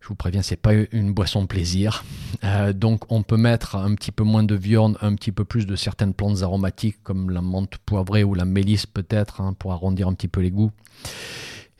Je 0.00 0.08
vous 0.08 0.14
préviens, 0.14 0.40
c'est 0.40 0.56
pas 0.56 0.72
une 0.92 1.12
boisson 1.12 1.46
plaisir. 1.46 2.02
Euh, 2.42 2.72
donc, 2.72 3.12
on 3.12 3.22
peut 3.22 3.36
mettre 3.36 3.76
un 3.76 3.94
petit 3.94 4.10
peu 4.10 4.24
moins 4.24 4.42
de 4.42 4.54
viande, 4.54 4.96
un 5.02 5.14
petit 5.14 5.32
peu 5.32 5.44
plus 5.44 5.66
de 5.66 5.76
certaines 5.76 6.14
plantes 6.14 6.40
aromatiques 6.42 6.96
comme 7.02 7.28
la 7.28 7.42
menthe 7.42 7.76
poivrée 7.84 8.24
ou 8.24 8.32
la 8.32 8.46
mélisse 8.46 8.86
peut-être, 8.86 9.42
hein, 9.42 9.54
pour 9.58 9.72
arrondir 9.72 10.08
un 10.08 10.14
petit 10.14 10.28
peu 10.28 10.40
les 10.40 10.50
goûts. 10.50 10.72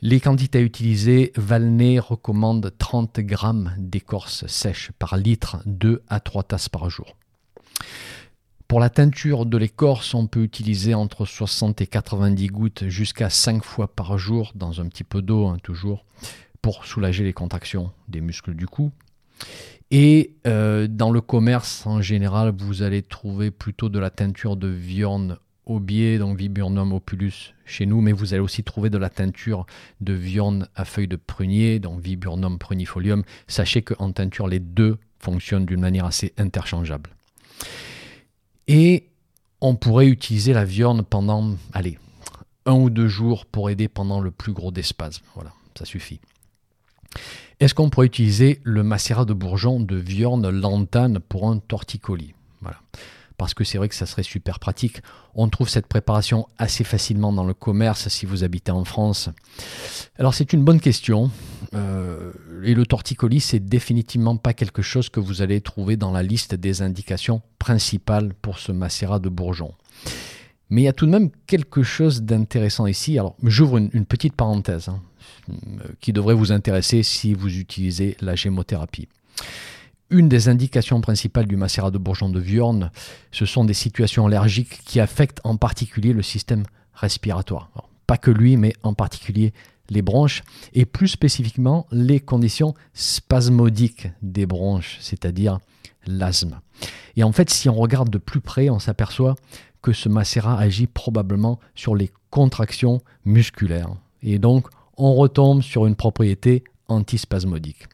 Les 0.01 0.21
quantités 0.21 0.61
utilisées, 0.61 1.33
Valney 1.35 1.99
recommande 1.99 2.71
30 2.77 3.19
grammes 3.19 3.73
d'écorce 3.77 4.47
sèche 4.47 4.93
par 4.97 5.17
litre, 5.17 5.57
2 5.65 6.03
à 6.07 6.21
3 6.21 6.43
tasses 6.43 6.69
par 6.69 6.89
jour. 6.89 7.17
Pour 8.69 8.79
la 8.79 8.89
teinture 8.89 9.45
de 9.45 9.57
l'écorce, 9.57 10.13
on 10.13 10.27
peut 10.27 10.43
utiliser 10.43 10.93
entre 10.93 11.25
60 11.25 11.81
et 11.81 11.87
90 11.87 12.47
gouttes 12.47 12.87
jusqu'à 12.87 13.29
5 13.29 13.61
fois 13.61 13.93
par 13.93 14.17
jour 14.17 14.53
dans 14.55 14.79
un 14.79 14.87
petit 14.87 15.03
peu 15.03 15.21
d'eau, 15.21 15.47
hein, 15.47 15.57
toujours, 15.63 16.05
pour 16.61 16.85
soulager 16.85 17.25
les 17.25 17.33
contractions 17.33 17.91
des 18.07 18.21
muscles 18.21 18.53
du 18.53 18.67
cou. 18.67 18.93
Et 19.91 20.35
euh, 20.47 20.87
dans 20.87 21.11
le 21.11 21.19
commerce, 21.19 21.85
en 21.85 22.01
général, 22.01 22.53
vous 22.57 22.83
allez 22.83 23.01
trouver 23.01 23.51
plutôt 23.51 23.89
de 23.89 23.99
la 23.99 24.11
teinture 24.11 24.55
de 24.55 24.69
viande 24.69 25.39
biais 25.77 26.17
donc 26.17 26.37
Viburnum 26.37 26.93
opulus 26.93 27.53
chez 27.65 27.85
nous, 27.85 28.01
mais 28.01 28.11
vous 28.11 28.33
allez 28.33 28.41
aussi 28.41 28.63
trouver 28.63 28.89
de 28.89 28.97
la 28.97 29.11
teinture 29.11 29.67
de 30.01 30.13
viande 30.13 30.67
à 30.75 30.85
feuilles 30.85 31.07
de 31.07 31.15
prunier, 31.15 31.77
donc 31.77 32.01
Viburnum 32.01 32.57
prunifolium. 32.57 33.21
Sachez 33.47 33.83
qu'en 33.83 34.11
teinture, 34.11 34.47
les 34.47 34.59
deux 34.59 34.97
fonctionnent 35.19 35.67
d'une 35.67 35.81
manière 35.81 36.05
assez 36.05 36.33
interchangeable. 36.39 37.11
Et 38.67 39.09
on 39.61 39.75
pourrait 39.75 40.07
utiliser 40.07 40.53
la 40.53 40.65
viande 40.65 41.05
pendant, 41.05 41.55
allez, 41.73 41.99
un 42.65 42.73
ou 42.73 42.89
deux 42.89 43.07
jours 43.07 43.45
pour 43.45 43.69
aider 43.69 43.87
pendant 43.87 44.21
le 44.21 44.31
plus 44.31 44.53
gros 44.53 44.71
des 44.71 44.83
spasmes. 44.83 45.23
Voilà, 45.35 45.53
ça 45.77 45.85
suffit. 45.85 46.19
Est-ce 47.59 47.75
qu'on 47.75 47.91
pourrait 47.91 48.07
utiliser 48.07 48.59
le 48.63 48.81
macérat 48.81 49.25
de 49.25 49.33
bourgeon 49.33 49.79
de 49.79 49.95
viande 49.95 50.47
lantane 50.47 51.19
pour 51.19 51.47
un 51.47 51.59
torticolis? 51.59 52.33
Voilà 52.61 52.79
parce 53.39 53.53
que 53.53 53.63
c'est 53.63 53.77
vrai 53.77 53.87
que 53.87 53.95
ça 53.95 54.05
serait 54.05 54.21
super 54.21 54.59
pratique. 54.59 55.01
On 55.33 55.47
trouve 55.47 55.69
cette 55.69 55.87
préparation 55.87 56.45
assez 56.57 56.83
facilement 56.83 57.31
dans 57.31 57.45
le 57.45 57.53
commerce 57.53 58.09
si 58.09 58.25
vous 58.25 58.43
habitez 58.43 58.71
en 58.71 58.83
France. 58.83 59.29
Alors 60.19 60.33
c'est 60.33 60.51
une 60.51 60.63
bonne 60.63 60.81
question. 60.81 61.31
Euh, 61.73 62.33
et 62.63 62.73
le 62.75 62.85
torticolis, 62.85 63.39
c'est 63.39 63.61
définitivement 63.61 64.35
pas 64.35 64.53
quelque 64.53 64.81
chose 64.81 65.09
que 65.09 65.21
vous 65.21 65.41
allez 65.41 65.61
trouver 65.61 65.95
dans 65.95 66.11
la 66.11 66.21
liste 66.21 66.53
des 66.53 66.81
indications 66.81 67.41
principales 67.59 68.33
pour 68.41 68.59
ce 68.59 68.73
macérat 68.73 69.19
de 69.19 69.29
bourgeon. 69.29 69.73
Mais 70.69 70.81
il 70.81 70.85
y 70.85 70.89
a 70.89 70.93
tout 70.93 71.05
de 71.05 71.11
même 71.11 71.29
quelque 71.47 71.81
chose 71.81 72.23
d'intéressant 72.23 72.87
ici. 72.87 73.17
Alors 73.17 73.37
j'ouvre 73.41 73.77
une, 73.77 74.05
petite 74.05 74.35
parenthèse 74.35 74.89
hein, 74.89 75.01
qui 76.01 76.11
devrait 76.11 76.35
vous 76.35 76.51
intéresser 76.51 77.03
si 77.03 77.33
vous 77.33 77.57
utilisez 77.57 78.17
la 78.19 78.35
gémothérapie. 78.35 79.07
Une 80.11 80.27
des 80.27 80.49
indications 80.49 81.01
principales 81.01 81.45
du 81.45 81.55
macérat 81.55 81.91
de 81.91 81.99
bourgeon 81.99 82.29
de 82.29 82.39
Viorne, 82.39 82.89
ce 83.31 83.45
sont 83.45 83.63
des 83.63 83.75
situations 83.75 84.25
allergiques 84.25 84.81
qui 84.83 84.99
affectent 84.99 85.41
en 85.43 85.55
particulier 85.55 86.13
le 86.13 86.23
système 86.23 86.63
respiratoire. 86.93 87.69
pas 88.07 88.17
que 88.17 88.31
lui, 88.31 88.57
mais 88.57 88.73
en 88.81 88.95
particulier 88.95 89.53
les 89.89 90.01
bronches, 90.01 90.41
et 90.73 90.85
plus 90.85 91.09
spécifiquement 91.09 91.85
les 91.91 92.19
conditions 92.19 92.73
spasmodiques 92.93 94.07
des 94.23 94.47
bronches, 94.47 94.97
c'est-à-dire 94.99 95.59
l'asthme. 96.07 96.59
Et 97.15 97.23
en 97.23 97.31
fait, 97.31 97.51
si 97.51 97.69
on 97.69 97.75
regarde 97.75 98.09
de 98.09 98.17
plus 98.17 98.41
près, 98.41 98.71
on 98.71 98.79
s'aperçoit 98.79 99.35
que 99.83 99.93
ce 99.93 100.09
macérat 100.09 100.57
agit 100.59 100.87
probablement 100.87 101.59
sur 101.75 101.95
les 101.95 102.11
contractions 102.31 102.99
musculaires. 103.25 103.93
Et 104.23 104.39
donc, 104.39 104.67
on 104.97 105.13
retombe 105.13 105.61
sur 105.61 105.85
une 105.85 105.95
propriété 105.95 106.63
antispasmodique. 106.89 107.87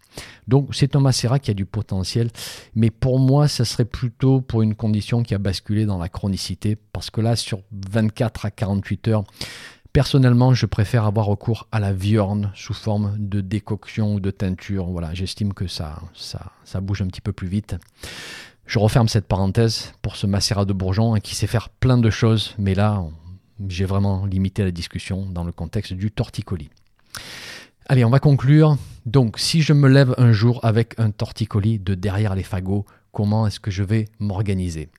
Donc 0.47 0.69
c'est 0.73 0.95
un 0.95 0.99
macérat 0.99 1.39
qui 1.39 1.51
a 1.51 1.53
du 1.53 1.65
potentiel, 1.65 2.29
mais 2.75 2.89
pour 2.89 3.19
moi, 3.19 3.47
ça 3.47 3.65
serait 3.65 3.85
plutôt 3.85 4.41
pour 4.41 4.61
une 4.61 4.75
condition 4.75 5.23
qui 5.23 5.33
a 5.35 5.37
basculé 5.37 5.85
dans 5.85 5.97
la 5.97 6.09
chronicité, 6.09 6.77
parce 6.93 7.09
que 7.09 7.21
là, 7.21 7.35
sur 7.35 7.61
24 7.71 8.45
à 8.45 8.51
48 8.51 9.07
heures, 9.09 9.23
personnellement, 9.95 10.53
je 10.53 10.65
préfère 10.65 11.05
avoir 11.05 11.25
recours 11.25 11.67
à 11.71 11.79
la 11.79 11.93
viorne 11.93 12.51
sous 12.53 12.73
forme 12.73 13.15
de 13.17 13.39
décoction 13.39 14.15
ou 14.15 14.19
de 14.19 14.29
teinture. 14.29 14.87
Voilà, 14.87 15.13
j'estime 15.13 15.53
que 15.53 15.67
ça, 15.67 16.01
ça, 16.13 16.81
bouge 16.81 17.01
un 17.01 17.07
petit 17.07 17.21
peu 17.21 17.31
plus 17.31 17.47
vite. 17.47 17.77
Je 18.65 18.77
referme 18.77 19.07
cette 19.07 19.25
parenthèse 19.25 19.93
pour 20.01 20.17
ce 20.17 20.27
macérat 20.27 20.65
de 20.65 20.73
bourgeon 20.73 21.13
hein, 21.13 21.21
qui 21.21 21.33
sait 21.33 21.47
faire 21.47 21.69
plein 21.69 21.97
de 21.97 22.09
choses, 22.09 22.55
mais 22.57 22.75
là, 22.75 23.05
j'ai 23.69 23.85
vraiment 23.85 24.25
limité 24.25 24.63
la 24.63 24.71
discussion 24.71 25.27
dans 25.27 25.45
le 25.45 25.53
contexte 25.53 25.93
du 25.93 26.11
torticolis. 26.11 26.71
Allez, 27.87 28.03
on 28.03 28.09
va 28.09 28.17
conclure. 28.17 28.77
Donc, 29.05 29.37
si 29.37 29.61
je 29.61 29.71
me 29.71 29.87
lève 29.87 30.15
un 30.17 30.31
jour 30.31 30.59
avec 30.63 30.95
un 30.97 31.11
torticolis 31.11 31.77
de 31.77 31.93
derrière 31.93 32.33
les 32.33 32.41
fagots, 32.41 32.83
comment 33.11 33.45
est-ce 33.45 33.59
que 33.59 33.69
je 33.69 33.83
vais 33.83 34.05
m'organiser? 34.17 34.89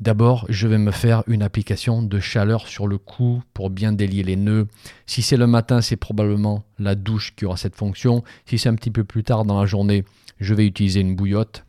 D'abord, 0.00 0.44
je 0.50 0.68
vais 0.68 0.76
me 0.76 0.90
faire 0.90 1.22
une 1.28 1.42
application 1.42 2.02
de 2.02 2.20
chaleur 2.20 2.68
sur 2.68 2.86
le 2.86 2.98
cou 2.98 3.42
pour 3.54 3.70
bien 3.70 3.92
délier 3.92 4.22
les 4.22 4.36
nœuds. 4.36 4.68
Si 5.06 5.22
c'est 5.22 5.38
le 5.38 5.46
matin, 5.46 5.80
c'est 5.80 5.96
probablement 5.96 6.62
la 6.78 6.94
douche 6.94 7.34
qui 7.34 7.46
aura 7.46 7.56
cette 7.56 7.74
fonction. 7.74 8.22
Si 8.44 8.58
c'est 8.58 8.68
un 8.68 8.74
petit 8.74 8.90
peu 8.90 9.04
plus 9.04 9.24
tard 9.24 9.46
dans 9.46 9.58
la 9.58 9.64
journée, 9.64 10.04
je 10.40 10.52
vais 10.52 10.66
utiliser 10.66 11.00
une 11.00 11.16
bouillotte. 11.16 11.64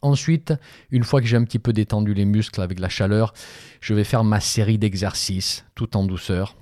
Ensuite, 0.00 0.54
une 0.92 1.02
fois 1.02 1.20
que 1.20 1.26
j'ai 1.26 1.36
un 1.36 1.44
petit 1.44 1.58
peu 1.58 1.72
détendu 1.72 2.14
les 2.14 2.24
muscles 2.24 2.60
avec 2.60 2.78
la 2.78 2.88
chaleur, 2.88 3.34
je 3.80 3.94
vais 3.94 4.04
faire 4.04 4.22
ma 4.22 4.38
série 4.38 4.78
d'exercices 4.78 5.64
tout 5.74 5.96
en 5.96 6.04
douceur. 6.04 6.54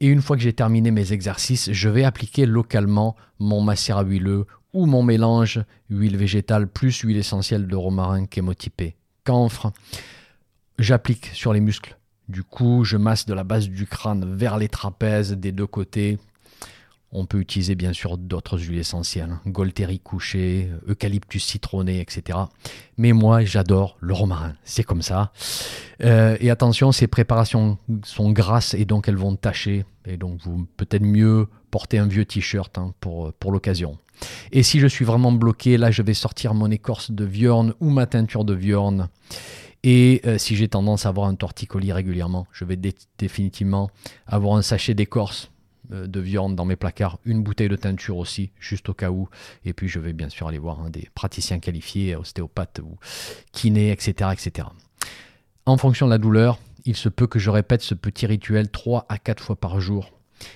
Et 0.00 0.06
une 0.06 0.22
fois 0.22 0.36
que 0.36 0.42
j'ai 0.42 0.52
terminé 0.52 0.90
mes 0.90 1.12
exercices, 1.12 1.70
je 1.72 1.88
vais 1.88 2.04
appliquer 2.04 2.46
localement 2.46 3.16
mon 3.38 3.60
macérat 3.60 4.02
huileux 4.02 4.46
ou 4.72 4.86
mon 4.86 5.02
mélange 5.02 5.60
huile 5.90 6.16
végétale 6.16 6.68
plus 6.68 6.98
huile 7.00 7.18
essentielle 7.18 7.66
de 7.66 7.76
romarin 7.76 8.24
chémotypé 8.32 8.96
camphre. 9.24 9.72
J'applique 10.78 11.26
sur 11.34 11.52
les 11.52 11.60
muscles 11.60 11.98
du 12.28 12.42
cou, 12.42 12.84
je 12.84 12.96
masse 12.96 13.26
de 13.26 13.34
la 13.34 13.44
base 13.44 13.68
du 13.68 13.86
crâne 13.86 14.34
vers 14.34 14.56
les 14.56 14.68
trapèzes 14.68 15.32
des 15.32 15.52
deux 15.52 15.66
côtés. 15.66 16.18
On 17.12 17.26
peut 17.26 17.38
utiliser 17.38 17.74
bien 17.74 17.92
sûr 17.92 18.18
d'autres 18.18 18.58
huiles 18.58 18.78
essentielles, 18.78 19.30
hein. 19.30 19.40
Golteri 19.46 19.98
couché, 19.98 20.68
eucalyptus 20.86 21.44
citronné, 21.44 22.00
etc. 22.00 22.38
Mais 22.98 23.12
moi, 23.12 23.44
j'adore 23.44 23.96
le 24.00 24.14
romarin, 24.14 24.54
c'est 24.62 24.84
comme 24.84 25.02
ça. 25.02 25.32
Euh, 26.04 26.36
et 26.40 26.50
attention, 26.50 26.92
ces 26.92 27.08
préparations 27.08 27.78
sont 28.04 28.30
grasses 28.30 28.74
et 28.74 28.84
donc 28.84 29.08
elles 29.08 29.16
vont 29.16 29.34
tacher. 29.34 29.84
Et 30.06 30.16
donc, 30.16 30.40
vous 30.42 30.66
peut-être 30.76 31.02
mieux 31.02 31.48
porter 31.72 31.98
un 31.98 32.06
vieux 32.06 32.24
t-shirt 32.24 32.78
hein, 32.78 32.94
pour, 33.00 33.32
pour 33.34 33.50
l'occasion. 33.50 33.98
Et 34.52 34.62
si 34.62 34.78
je 34.78 34.86
suis 34.86 35.04
vraiment 35.04 35.32
bloqué, 35.32 35.78
là, 35.78 35.90
je 35.90 36.02
vais 36.02 36.14
sortir 36.14 36.54
mon 36.54 36.70
écorce 36.70 37.10
de 37.10 37.24
viorne 37.24 37.74
ou 37.80 37.90
ma 37.90 38.06
teinture 38.06 38.44
de 38.44 38.54
viorne. 38.54 39.08
Et 39.82 40.20
euh, 40.26 40.38
si 40.38 40.56
j'ai 40.56 40.68
tendance 40.68 41.06
à 41.06 41.08
avoir 41.08 41.26
un 41.26 41.34
torticolis 41.34 41.92
régulièrement, 41.92 42.46
je 42.52 42.64
vais 42.64 42.78
définitivement 43.18 43.90
avoir 44.26 44.56
un 44.56 44.62
sachet 44.62 44.94
d'écorce 44.94 45.50
de 45.90 46.20
viande 46.20 46.56
dans 46.56 46.64
mes 46.64 46.76
placards, 46.76 47.18
une 47.24 47.42
bouteille 47.42 47.68
de 47.68 47.76
teinture 47.76 48.16
aussi, 48.16 48.52
juste 48.58 48.88
au 48.88 48.94
cas 48.94 49.10
où. 49.10 49.28
Et 49.64 49.72
puis 49.72 49.88
je 49.88 49.98
vais 49.98 50.12
bien 50.12 50.28
sûr 50.28 50.48
aller 50.48 50.58
voir 50.58 50.88
des 50.90 51.08
praticiens 51.14 51.58
qualifiés, 51.58 52.16
ostéopathes 52.16 52.80
ou 52.82 52.98
kinés, 53.52 53.90
etc., 53.90 54.30
etc. 54.32 54.68
En 55.66 55.76
fonction 55.76 56.06
de 56.06 56.10
la 56.10 56.18
douleur, 56.18 56.58
il 56.84 56.96
se 56.96 57.08
peut 57.08 57.26
que 57.26 57.38
je 57.38 57.50
répète 57.50 57.82
ce 57.82 57.94
petit 57.94 58.26
rituel 58.26 58.70
3 58.70 59.06
à 59.08 59.18
4 59.18 59.42
fois 59.42 59.56
par 59.56 59.80
jour. 59.80 60.12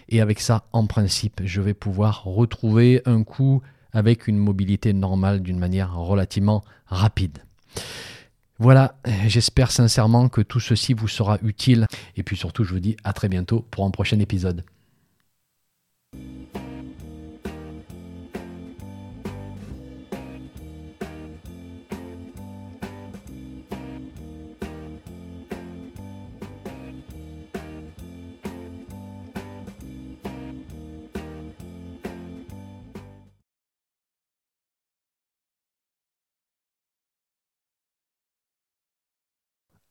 Et 0.09 0.20
avec 0.20 0.40
ça, 0.40 0.64
en 0.73 0.87
principe, 0.87 1.42
je 1.44 1.61
vais 1.61 1.75
pouvoir 1.75 2.25
retrouver 2.25 3.03
un 3.05 3.23
coup 3.23 3.61
avec 3.92 4.27
une 4.27 4.38
mobilité 4.38 4.92
normale 4.92 5.40
d'une 5.40 5.59
manière 5.59 5.94
relativement 5.94 6.64
rapide. 6.87 7.38
Voilà, 8.59 8.97
j'espère 9.27 9.70
sincèrement 9.70 10.29
que 10.29 10.40
tout 10.40 10.61
ceci 10.61 10.94
vous 10.94 11.09
sera 11.09 11.38
utile. 11.42 11.87
Et 12.16 12.23
puis 12.23 12.37
surtout, 12.37 12.64
je 12.64 12.73
vous 12.73 12.81
dis 12.81 12.97
à 13.05 13.12
très 13.12 13.29
bientôt 13.29 13.66
pour 13.70 13.85
un 13.85 13.90
prochain 13.90 14.18
épisode. 14.20 14.64